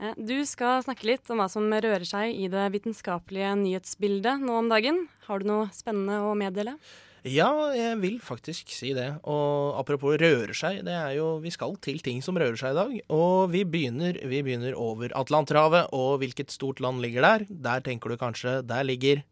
Eh, 0.00 0.14
Du 0.16 0.40
skal 0.48 0.80
snakke 0.86 1.04
litt 1.04 1.28
om 1.28 1.42
hva 1.42 1.50
som 1.52 1.68
rører 1.68 2.08
seg 2.08 2.32
i 2.32 2.48
det 2.48 2.64
vitenskapelige 2.72 3.52
nyhetsbildet 3.60 4.40
nå 4.40 4.56
om 4.62 4.72
dagen. 4.72 5.08
Har 5.28 5.40
du 5.44 5.50
noe 5.52 5.68
spennende 5.76 6.22
å 6.24 6.32
meddele? 6.32 6.78
Ja, 7.26 7.50
jeg 7.74 7.98
vil 7.98 8.18
faktisk 8.22 8.70
si 8.70 8.92
det. 8.94 9.08
Og 9.26 9.74
apropos 9.80 10.14
rører 10.20 10.54
seg, 10.54 10.84
det 10.86 10.94
er 10.94 11.16
jo 11.18 11.38
Vi 11.42 11.50
skal 11.50 11.74
til 11.82 11.98
ting 12.04 12.22
som 12.22 12.38
rører 12.38 12.58
seg 12.60 12.74
i 12.74 12.78
dag. 12.78 12.92
Og 13.10 13.50
vi 13.50 13.64
begynner, 13.66 14.18
vi 14.30 14.42
begynner 14.46 14.76
over 14.78 15.10
Atlanterhavet. 15.18 15.90
Og 15.96 16.20
hvilket 16.22 16.54
stort 16.54 16.80
land 16.80 17.02
ligger 17.02 17.26
der? 17.26 17.46
Der 17.50 17.82
tenker 17.82 18.12
du 18.12 18.16
kanskje 18.20 18.60
Der 18.66 18.86
ligger 18.86 19.24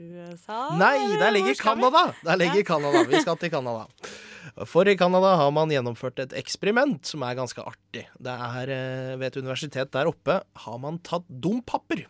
USA? 0.00 0.76
Nei, 0.78 0.96
der 1.18 1.32
ligger? 1.34 1.54
Canada! 1.58 2.14
Der 2.24 2.38
ligger 2.38 2.62
Canada. 2.64 3.02
Vi 3.10 3.20
skal 3.20 3.36
til 3.36 3.50
Canada. 3.50 3.84
For 4.64 4.88
i 4.88 4.96
Canada 4.96 5.34
har 5.36 5.50
man 5.52 5.72
gjennomført 5.72 6.22
et 6.22 6.32
eksperiment 6.38 7.04
som 7.06 7.24
er 7.26 7.36
ganske 7.36 7.60
artig. 7.60 8.06
Det 8.16 8.32
er 8.32 8.72
eh, 8.72 9.18
Ved 9.20 9.26
et 9.28 9.42
universitet 9.42 9.92
der 9.92 10.08
oppe 10.08 10.40
har 10.64 10.80
man 10.80 10.98
tatt 11.04 11.26
dompapper. 11.28 12.06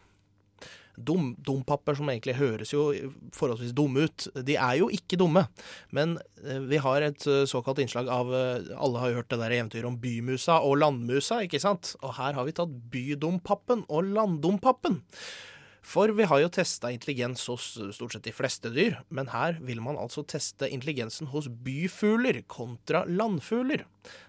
Dum, 1.07 1.33
dompapper 1.47 1.97
som 1.99 2.11
egentlig 2.13 2.37
høres 2.39 2.73
jo 2.75 2.89
forholdsvis 3.37 3.75
dumme 3.77 4.07
ut. 4.09 4.27
De 4.47 4.57
er 4.57 4.79
jo 4.81 4.91
ikke 4.95 5.19
dumme, 5.21 5.47
men 5.97 6.17
eh, 6.45 6.61
vi 6.71 6.81
har 6.83 7.07
et 7.07 7.27
eh, 7.31 7.45
såkalt 7.49 7.81
innslag 7.83 8.11
av 8.13 8.33
eh, 8.35 8.73
Alle 8.77 9.03
har 9.03 9.13
jo 9.13 9.21
hørt 9.21 9.31
det 9.33 9.41
der 9.43 9.57
eventyret 9.59 9.89
om 9.89 9.99
bymusa 10.01 10.61
og 10.67 10.81
landmusa, 10.83 11.43
ikke 11.47 11.63
sant? 11.63 11.95
Og 12.05 12.17
her 12.21 12.37
har 12.39 12.49
vi 12.49 12.57
tatt 12.57 12.75
bydompappen 12.93 13.87
og 13.89 14.13
landdompappen. 14.17 15.01
For 15.81 16.13
vi 16.13 16.27
har 16.29 16.43
jo 16.43 16.51
testa 16.53 16.91
intelligens 16.93 17.47
hos 17.49 17.73
stort 17.97 18.13
sett 18.13 18.27
de 18.27 18.35
fleste 18.37 18.69
dyr, 18.73 18.99
men 19.09 19.31
her 19.33 19.57
vil 19.65 19.81
man 19.83 19.99
altså 19.99 20.23
teste 20.29 20.69
intelligensen 20.69 21.31
hos 21.33 21.49
byfugler 21.49 22.43
kontra 22.53 23.03
landfugler. 23.09 23.87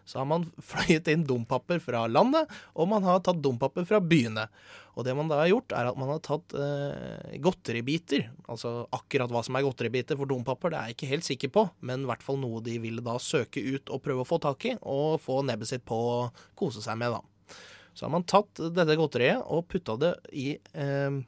Så 0.08 0.22
har 0.22 0.30
man 0.32 0.48
fløyet 0.72 1.10
inn 1.12 1.26
dompapper 1.28 1.82
fra 1.84 2.06
landet, 2.08 2.48
og 2.74 2.88
man 2.94 3.04
har 3.08 3.20
tatt 3.26 3.42
dompapper 3.44 3.86
fra 3.88 4.00
byene. 4.00 4.48
Og 4.96 5.06
det 5.08 5.16
man 5.16 5.30
da 5.32 5.42
har 5.42 5.52
gjort, 5.52 5.76
er 5.76 5.90
at 5.92 6.00
man 6.00 6.12
har 6.12 6.22
tatt 6.24 6.56
eh, 6.56 7.36
godteribiter. 7.44 8.30
Altså 8.52 8.86
akkurat 8.96 9.32
hva 9.32 9.44
som 9.46 9.60
er 9.60 9.66
godteribiter 9.68 10.20
for 10.20 10.32
dompapper, 10.32 10.72
det 10.72 10.80
er 10.80 10.90
jeg 10.90 10.98
ikke 10.98 11.12
helt 11.12 11.28
sikker 11.28 11.54
på, 11.56 11.66
men 11.88 12.06
i 12.06 12.10
hvert 12.12 12.24
fall 12.26 12.40
noe 12.40 12.64
de 12.64 12.78
vil 12.84 13.04
da 13.04 13.18
søke 13.20 13.64
ut 13.64 13.92
og 13.92 14.04
prøve 14.08 14.24
å 14.24 14.32
få 14.32 14.40
tak 14.44 14.70
i, 14.72 14.78
og 14.82 15.20
få 15.24 15.42
nebbet 15.48 15.74
sitt 15.74 15.86
på 15.88 16.00
å 16.00 16.18
kose 16.60 16.84
seg 16.84 17.00
med, 17.00 17.20
da. 17.20 17.60
Så 17.94 18.06
har 18.08 18.14
man 18.14 18.24
tatt 18.24 18.60
dette 18.72 18.96
godteriet 18.96 19.44
og 19.52 19.66
putta 19.68 19.98
det 20.00 20.14
i 20.32 20.54
eh, 20.56 21.22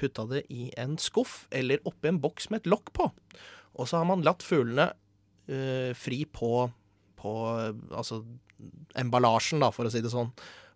putta 0.00 0.26
det 0.30 0.44
i 0.52 0.68
en 0.80 0.96
skuff 1.00 1.44
eller 1.54 1.82
oppi 1.88 2.10
en 2.10 2.20
boks 2.22 2.50
med 2.50 2.62
et 2.62 2.70
lokk 2.72 2.92
på. 2.96 3.10
Og 3.74 3.90
så 3.90 4.00
har 4.00 4.08
man 4.08 4.24
latt 4.26 4.44
fuglene 4.46 4.90
uh, 5.50 5.90
fri 5.98 6.22
på, 6.30 6.50
på 7.18 7.34
altså 7.90 8.22
emballasjen, 8.98 9.62
da, 9.62 9.70
for 9.74 9.88
å 9.88 9.92
si 9.92 10.02
det 10.04 10.12
sånn. 10.12 10.30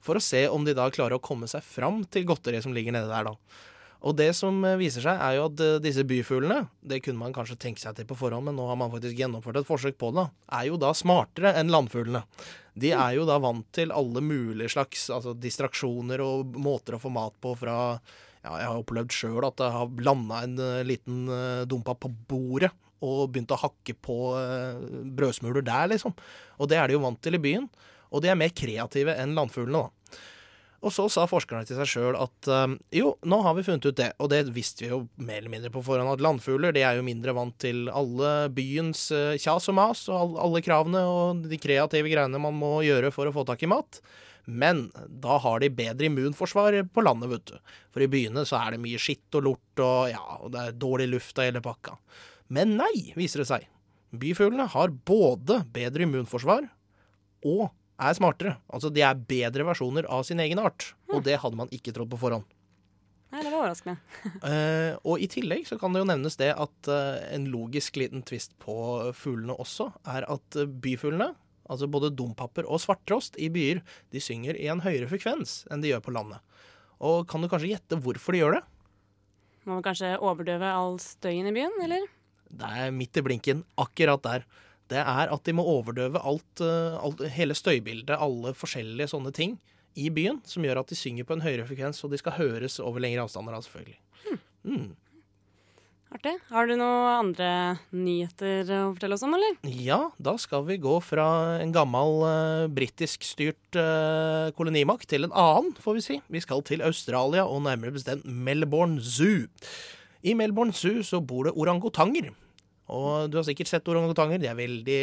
For 0.04 0.18
å 0.18 0.22
se 0.22 0.44
om 0.50 0.64
de 0.66 0.74
da 0.76 0.88
klarer 0.94 1.18
å 1.18 1.24
komme 1.24 1.48
seg 1.50 1.64
fram 1.66 2.02
til 2.10 2.26
godteriet 2.28 2.66
som 2.66 2.74
ligger 2.74 2.94
nede 2.94 3.10
der, 3.10 3.30
da. 3.30 3.64
Og 4.06 4.14
det 4.14 4.30
som 4.38 4.60
eh, 4.62 4.78
viser 4.78 5.02
seg, 5.02 5.18
er 5.18 5.38
jo 5.38 5.48
at 5.48 5.62
eh, 5.64 5.80
disse 5.82 6.04
byfuglene, 6.06 6.60
det 6.86 7.00
kunne 7.02 7.18
man 7.18 7.34
kanskje 7.34 7.58
tenke 7.58 7.82
seg 7.82 7.96
til 7.98 8.06
på 8.06 8.18
forhånd, 8.18 8.46
men 8.46 8.58
nå 8.58 8.68
har 8.70 8.78
man 8.78 8.92
faktisk 8.92 9.18
gjennomført 9.18 9.58
et 9.58 9.68
forsøk 9.68 9.98
på 9.98 10.12
det, 10.14 10.28
er 10.54 10.68
jo 10.68 10.78
da 10.78 10.92
smartere 10.94 11.56
enn 11.58 11.72
landfuglene. 11.74 12.22
De 12.78 12.92
er 12.94 13.16
jo 13.16 13.26
da 13.26 13.40
vant 13.42 13.66
til 13.74 13.90
alle 13.90 14.22
mulige 14.22 14.70
slags 14.70 15.08
altså 15.10 15.34
distraksjoner 15.34 16.22
og 16.22 16.54
måter 16.62 16.94
å 16.94 17.02
få 17.02 17.10
mat 17.10 17.34
på 17.42 17.56
fra 17.58 17.78
ja, 18.48 18.58
jeg 18.62 18.70
har 18.72 18.82
opplevd 18.82 19.14
sjøl 19.14 19.44
at 19.46 19.58
det 19.60 19.70
har 19.74 20.04
landa 20.06 20.42
en 20.46 20.60
eh, 20.62 20.84
liten 20.88 21.26
uh, 21.28 21.66
dumpa 21.68 21.94
på 22.00 22.10
bordet 22.30 22.72
og 23.04 23.28
begynt 23.30 23.52
å 23.54 23.60
hakke 23.60 23.94
på 24.02 24.16
eh, 24.38 24.80
brødsmuler 25.18 25.62
der, 25.66 25.86
liksom. 25.92 26.16
Og 26.58 26.70
det 26.70 26.80
er 26.80 26.88
de 26.88 26.96
jo 26.96 27.04
vant 27.04 27.20
til 27.22 27.38
i 27.38 27.42
byen. 27.42 27.68
Og 28.10 28.24
de 28.24 28.32
er 28.32 28.40
mer 28.40 28.50
kreative 28.56 29.14
enn 29.20 29.36
landfuglene, 29.38 29.86
da. 29.86 30.24
Og 30.78 30.92
så 30.94 31.08
sa 31.10 31.24
forskerne 31.26 31.66
til 31.66 31.74
seg 31.80 31.88
sjøl 31.90 32.18
at 32.18 32.48
eh, 32.54 32.76
jo, 33.00 33.12
nå 33.26 33.40
har 33.42 33.56
vi 33.58 33.64
funnet 33.66 33.88
ut 33.88 33.98
det, 33.98 34.12
og 34.22 34.30
det 34.30 34.44
visste 34.54 34.84
vi 34.84 34.92
jo 34.92 35.00
mer 35.16 35.40
eller 35.40 35.54
mindre 35.56 35.72
på 35.74 35.82
forhånd, 35.86 36.10
at 36.12 36.22
landfugler 36.22 36.74
de 36.74 36.84
er 36.86 36.98
jo 36.98 37.06
mindre 37.06 37.34
vant 37.34 37.56
til 37.62 37.88
alle 37.90 38.32
byens 38.54 39.08
eh, 39.14 39.34
kjas 39.42 39.66
og 39.72 39.78
mas 39.78 40.04
og 40.06 40.20
all, 40.20 40.36
alle 40.46 40.62
kravene 40.62 41.02
og 41.02 41.44
de 41.50 41.58
kreative 41.58 42.10
greiene 42.10 42.42
man 42.42 42.54
må 42.58 42.78
gjøre 42.86 43.10
for 43.14 43.26
å 43.26 43.34
få 43.34 43.46
tak 43.48 43.66
i 43.66 43.70
mat. 43.70 43.98
Men 44.48 44.86
da 45.08 45.36
har 45.44 45.60
de 45.60 45.68
bedre 45.76 46.08
immunforsvar 46.08 46.78
på 46.94 47.04
landet, 47.04 47.28
vet 47.34 47.50
du. 47.50 47.74
For 47.92 48.04
i 48.04 48.08
byene 48.08 48.46
så 48.48 48.56
er 48.62 48.74
det 48.74 48.82
mye 48.82 49.00
skitt 49.02 49.36
og 49.36 49.44
lort, 49.44 49.82
og 49.84 50.08
ja, 50.08 50.22
og 50.40 50.54
det 50.54 50.62
er 50.62 50.78
dårlig 50.80 51.10
luft 51.12 51.40
av 51.40 51.50
hele 51.50 51.64
pakka. 51.64 51.98
Men 52.56 52.78
nei, 52.78 53.10
viser 53.18 53.44
det 53.44 53.50
seg. 53.50 53.66
Byfuglene 54.16 54.64
har 54.72 54.94
både 55.08 55.60
bedre 55.74 56.06
immunforsvar 56.06 56.64
og 57.44 57.68
er 57.98 58.14
smartere. 58.16 58.54
Altså 58.72 58.90
de 58.94 59.02
er 59.04 59.26
bedre 59.28 59.66
versjoner 59.68 60.08
av 60.08 60.24
sin 60.24 60.40
egen 60.40 60.62
art. 60.62 60.94
Og 61.12 61.20
det 61.26 61.40
hadde 61.42 61.58
man 61.58 61.72
ikke 61.74 61.92
trodd 61.92 62.10
på 62.12 62.20
forhånd. 62.20 62.46
Nei, 63.28 63.42
det 63.44 63.50
var 63.52 63.60
overraskende. 63.60 63.98
uh, 64.40 64.96
og 65.08 65.20
i 65.20 65.28
tillegg 65.28 65.66
så 65.68 65.76
kan 65.80 65.92
det 65.92 66.00
jo 66.00 66.08
nevnes 66.08 66.38
det 66.40 66.54
at 66.54 66.88
uh, 66.88 67.18
en 67.34 67.50
logisk 67.52 67.98
liten 68.00 68.24
tvist 68.24 68.54
på 68.62 68.78
fuglene 69.16 69.56
også, 69.60 69.90
er 70.08 70.24
at 70.32 70.56
eh, 70.56 70.64
byfuglene, 70.68 71.34
altså 71.68 71.88
både 71.90 72.12
dompapper 72.16 72.66
og 72.68 72.80
svarttrost 72.82 73.38
i 73.40 73.50
byer, 73.52 73.82
de 74.12 74.22
synger 74.22 74.58
i 74.58 74.68
en 74.72 74.82
høyere 74.84 75.08
frekvens 75.10 75.62
enn 75.70 75.84
de 75.84 75.92
gjør 75.92 76.04
på 76.08 76.14
landet. 76.16 76.40
Og 76.98 77.28
kan 77.30 77.42
du 77.42 77.48
kanskje 77.50 77.72
gjette 77.74 78.00
hvorfor 78.02 78.34
de 78.34 78.42
gjør 78.42 78.58
det? 78.58 78.62
Må 79.68 79.76
man 79.76 79.84
kanskje 79.84 80.16
overdøve 80.24 80.70
all 80.72 80.96
støyen 81.02 81.50
i 81.50 81.54
byen, 81.54 81.74
eller? 81.84 82.08
Det 82.48 82.68
er 82.82 82.94
midt 82.94 83.20
i 83.20 83.24
blinken, 83.24 83.64
akkurat 83.78 84.22
der. 84.24 84.46
Det 84.88 85.00
er 85.02 85.32
at 85.34 85.44
de 85.44 85.52
må 85.52 85.66
overdøve 85.68 86.22
alt, 86.24 86.62
eh, 86.64 86.96
alt 86.96 87.20
hele 87.34 87.56
støybildet, 87.56 88.16
alle 88.16 88.54
forskjellige 88.56 89.12
sånne 89.12 89.34
ting 89.36 89.58
i 89.98 90.08
byen, 90.14 90.40
som 90.48 90.64
gjør 90.64 90.80
at 90.80 90.88
de 90.88 90.96
synger 90.96 91.28
på 91.28 91.36
en 91.36 91.44
høyere 91.44 91.66
frekvens, 91.68 92.00
og 92.04 92.14
de 92.14 92.20
skal 92.20 92.38
høres 92.38 92.78
over 92.80 93.04
lengre 93.04 93.26
avstander, 93.26 93.52
da, 93.52 93.60
selvfølgelig. 93.66 93.98
Mm. 94.64 94.88
Artig. 96.08 96.32
Har 96.48 96.64
du 96.64 96.72
noen 96.78 97.06
andre 97.12 97.48
nyheter 97.92 98.70
å 98.72 98.78
fortelle 98.94 99.18
oss 99.18 99.24
om, 99.26 99.34
eller? 99.36 99.58
Ja, 99.68 99.98
da 100.16 100.32
skal 100.40 100.64
vi 100.64 100.78
gå 100.80 100.94
fra 101.04 101.26
en 101.60 101.74
gammel 101.74 102.22
uh, 102.24 102.64
britisk-styrt 102.72 103.76
eh, 103.76 104.48
kolonimakt 104.56 105.10
til 105.12 105.28
en 105.28 105.34
annen, 105.36 105.74
får 105.84 105.98
vi 105.98 106.04
si. 106.06 106.16
Vi 106.32 106.40
skal 106.40 106.64
til 106.64 106.84
Australia, 106.86 107.44
og 107.44 107.66
nærmere 107.66 107.92
bestemt 107.98 108.24
Melbourne 108.24 109.02
Zoo. 109.04 109.50
I 110.24 110.32
Melbourne 110.38 110.72
Zoo 110.72 111.04
så 111.04 111.20
bor 111.20 111.50
det 111.50 111.56
orangutanger. 111.60 112.32
Og 112.88 113.28
du 113.28 113.36
har 113.36 113.44
sikkert 113.44 113.68
sett 113.68 113.92
orangutanger. 113.92 114.40
De 114.40 114.48
er 114.48 114.56
veldig 114.56 115.02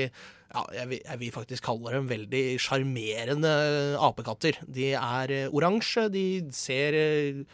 ja, 0.56 0.63
jeg 0.80 0.89
vil, 0.89 1.02
jeg 1.04 1.22
vil 1.22 1.36
faktisk 1.36 1.68
kalle 1.68 1.94
dem 1.94 2.10
veldig 2.10 2.44
sjarmerende 2.62 3.54
apekatter. 4.02 4.60
De 4.65 4.91
er 4.98 5.34
eh, 5.34 5.54
oransje, 5.54 6.08
de 6.13 6.26
ser 6.56 6.98
eh, 6.98 7.46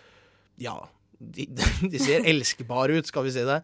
Ja, 0.61 0.77
de, 1.21 1.47
de 1.93 2.01
ser 2.01 2.27
elskbare 2.29 2.97
ut, 2.99 3.09
skal 3.09 3.27
vi 3.27 3.33
si 3.35 3.45
det. 3.47 3.61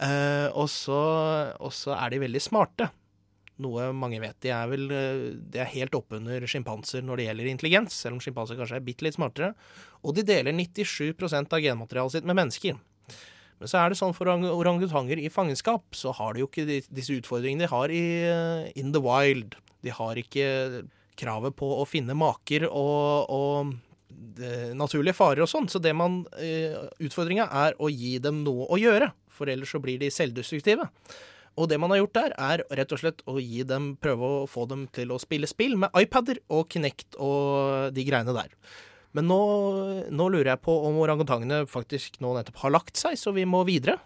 Eh, 0.00 0.48
og 0.56 0.68
så 0.70 1.96
er 1.96 2.12
de 2.12 2.24
veldig 2.24 2.42
smarte. 2.42 2.90
Noe 3.60 3.90
mange 3.92 4.20
vet. 4.22 4.38
De 4.40 4.52
er 4.54 4.68
vel 4.70 4.86
eh, 4.94 5.24
de 5.52 5.60
er 5.60 5.72
helt 5.74 5.96
oppunder 5.96 6.46
sjimpanser 6.48 7.04
når 7.04 7.20
det 7.20 7.26
gjelder 7.28 7.50
intelligens, 7.50 7.96
selv 7.96 8.16
om 8.16 8.22
sjimpanser 8.24 8.58
kanskje 8.60 8.78
er 8.80 8.86
bitte 8.86 9.06
litt 9.06 9.18
smartere. 9.18 9.52
Og 10.04 10.16
de 10.16 10.24
deler 10.26 10.56
97% 10.56 11.56
av 11.56 11.64
genmaterialet 11.64 12.16
sitt 12.16 12.28
med 12.28 12.40
mennesker. 12.40 12.78
Men 13.60 13.68
så 13.68 13.82
er 13.82 13.92
det 13.92 13.98
sånn 14.00 14.16
for 14.16 14.30
orangutanger 14.30 15.20
i 15.20 15.28
fangenskap, 15.32 15.84
så 15.92 16.14
har 16.16 16.32
de 16.32 16.40
jo 16.40 16.48
ikke 16.48 16.64
disse 16.88 17.18
utfordringene 17.18 17.66
de 17.66 17.74
har 17.74 17.92
i 17.92 18.04
eh, 18.24 18.70
in 18.80 18.94
the 18.96 19.02
wild. 19.04 19.58
De 19.84 19.92
har 19.92 20.16
ikke 20.16 20.86
kravet 21.20 21.56
på 21.58 21.68
å 21.76 21.84
finne 21.88 22.16
maker 22.16 22.64
og, 22.70 23.28
og 23.28 23.74
naturlige 24.76 25.16
farer 25.16 25.44
og 25.44 25.50
sånn. 25.50 25.68
Så 25.70 25.80
det 25.82 25.92
man 25.96 26.22
eh, 26.40 26.76
Utfordringa 27.02 27.48
er 27.64 27.76
å 27.80 27.90
gi 27.92 28.16
dem 28.22 28.42
noe 28.46 28.68
å 28.70 28.78
gjøre, 28.80 29.10
for 29.30 29.50
ellers 29.50 29.72
så 29.74 29.80
blir 29.82 30.00
de 30.00 30.10
selvdestruktive. 30.12 30.86
Og 31.58 31.66
det 31.68 31.80
man 31.82 31.90
har 31.92 32.02
gjort 32.02 32.16
der, 32.16 32.34
er 32.38 32.62
rett 32.78 32.92
og 32.94 33.00
slett 33.02 33.24
å 33.28 33.40
gi 33.42 33.64
dem, 33.66 33.94
prøve 34.00 34.28
å 34.42 34.46
få 34.48 34.66
dem 34.70 34.86
til 34.94 35.08
å 35.12 35.18
spille 35.20 35.48
spill 35.50 35.74
med 35.80 35.92
iPader 35.98 36.40
og 36.52 36.68
Kinect 36.72 37.18
og 37.18 37.90
de 37.96 38.06
greiene 38.06 38.36
der. 38.36 38.50
Men 39.16 39.26
nå, 39.26 39.40
nå 40.14 40.28
lurer 40.30 40.52
jeg 40.52 40.62
på 40.62 40.74
om 40.86 41.00
orangutangene 41.02 41.64
faktisk 41.70 42.20
nå 42.22 42.36
nettopp 42.36 42.62
har 42.62 42.74
lagt 42.76 43.00
seg, 43.00 43.18
så 43.18 43.34
vi 43.34 43.44
må 43.48 43.64
videre. 43.66 43.96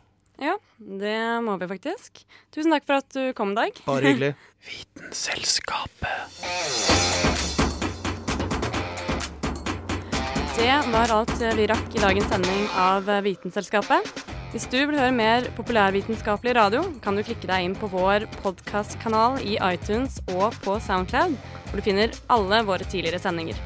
Ja, 0.40 0.56
det 0.78 1.42
må 1.44 1.58
vi 1.60 1.66
faktisk. 1.70 2.24
Tusen 2.54 2.72
takk 2.74 2.84
for 2.88 2.94
at 2.98 3.08
du 3.14 3.22
kom, 3.36 3.54
Dag. 3.54 3.72
Bare 3.86 4.06
hyggelig. 4.08 4.32
Vitenselskapet. 4.70 7.63
Det 10.54 10.74
var 10.92 11.10
alt 11.10 11.32
vi 11.58 11.64
rakk 11.66 11.96
i 11.98 12.00
dagens 12.02 12.28
sending 12.30 12.68
av 12.78 13.08
Vitenselskapet. 13.26 14.06
Hvis 14.52 14.68
du 14.70 14.76
vil 14.78 14.94
høre 14.94 15.10
mer 15.10 15.48
populærvitenskapelig 15.56 16.52
radio, 16.54 16.84
kan 17.02 17.18
du 17.18 17.24
klikke 17.26 17.48
deg 17.50 17.66
inn 17.66 17.74
på 17.74 17.88
vår 17.90 18.28
podkastkanal 18.38 19.40
i 19.42 19.56
iTunes 19.58 20.20
og 20.30 20.54
på 20.62 20.76
Soundcloud, 20.84 21.34
hvor 21.66 21.82
du 21.82 21.82
finner 21.82 22.14
alle 22.30 22.62
våre 22.70 22.86
tidligere 22.86 23.18
sendinger. 23.18 23.58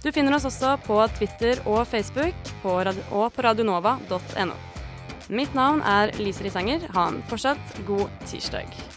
Du 0.00 0.08
finner 0.16 0.32
oss 0.38 0.48
også 0.48 0.78
på 0.88 0.96
Twitter 1.20 1.60
og 1.68 1.84
Facebook 1.92 2.52
på 2.64 2.80
og 2.80 3.28
på 3.36 3.44
radionova.no. 3.44 4.58
Mitt 5.28 5.52
navn 5.52 5.84
er 5.84 6.16
Lise 6.24 6.48
Risanger. 6.48 6.88
Ha 6.96 7.08
en 7.12 7.24
fortsatt 7.28 7.80
god 7.84 8.08
tirsdag. 8.24 8.93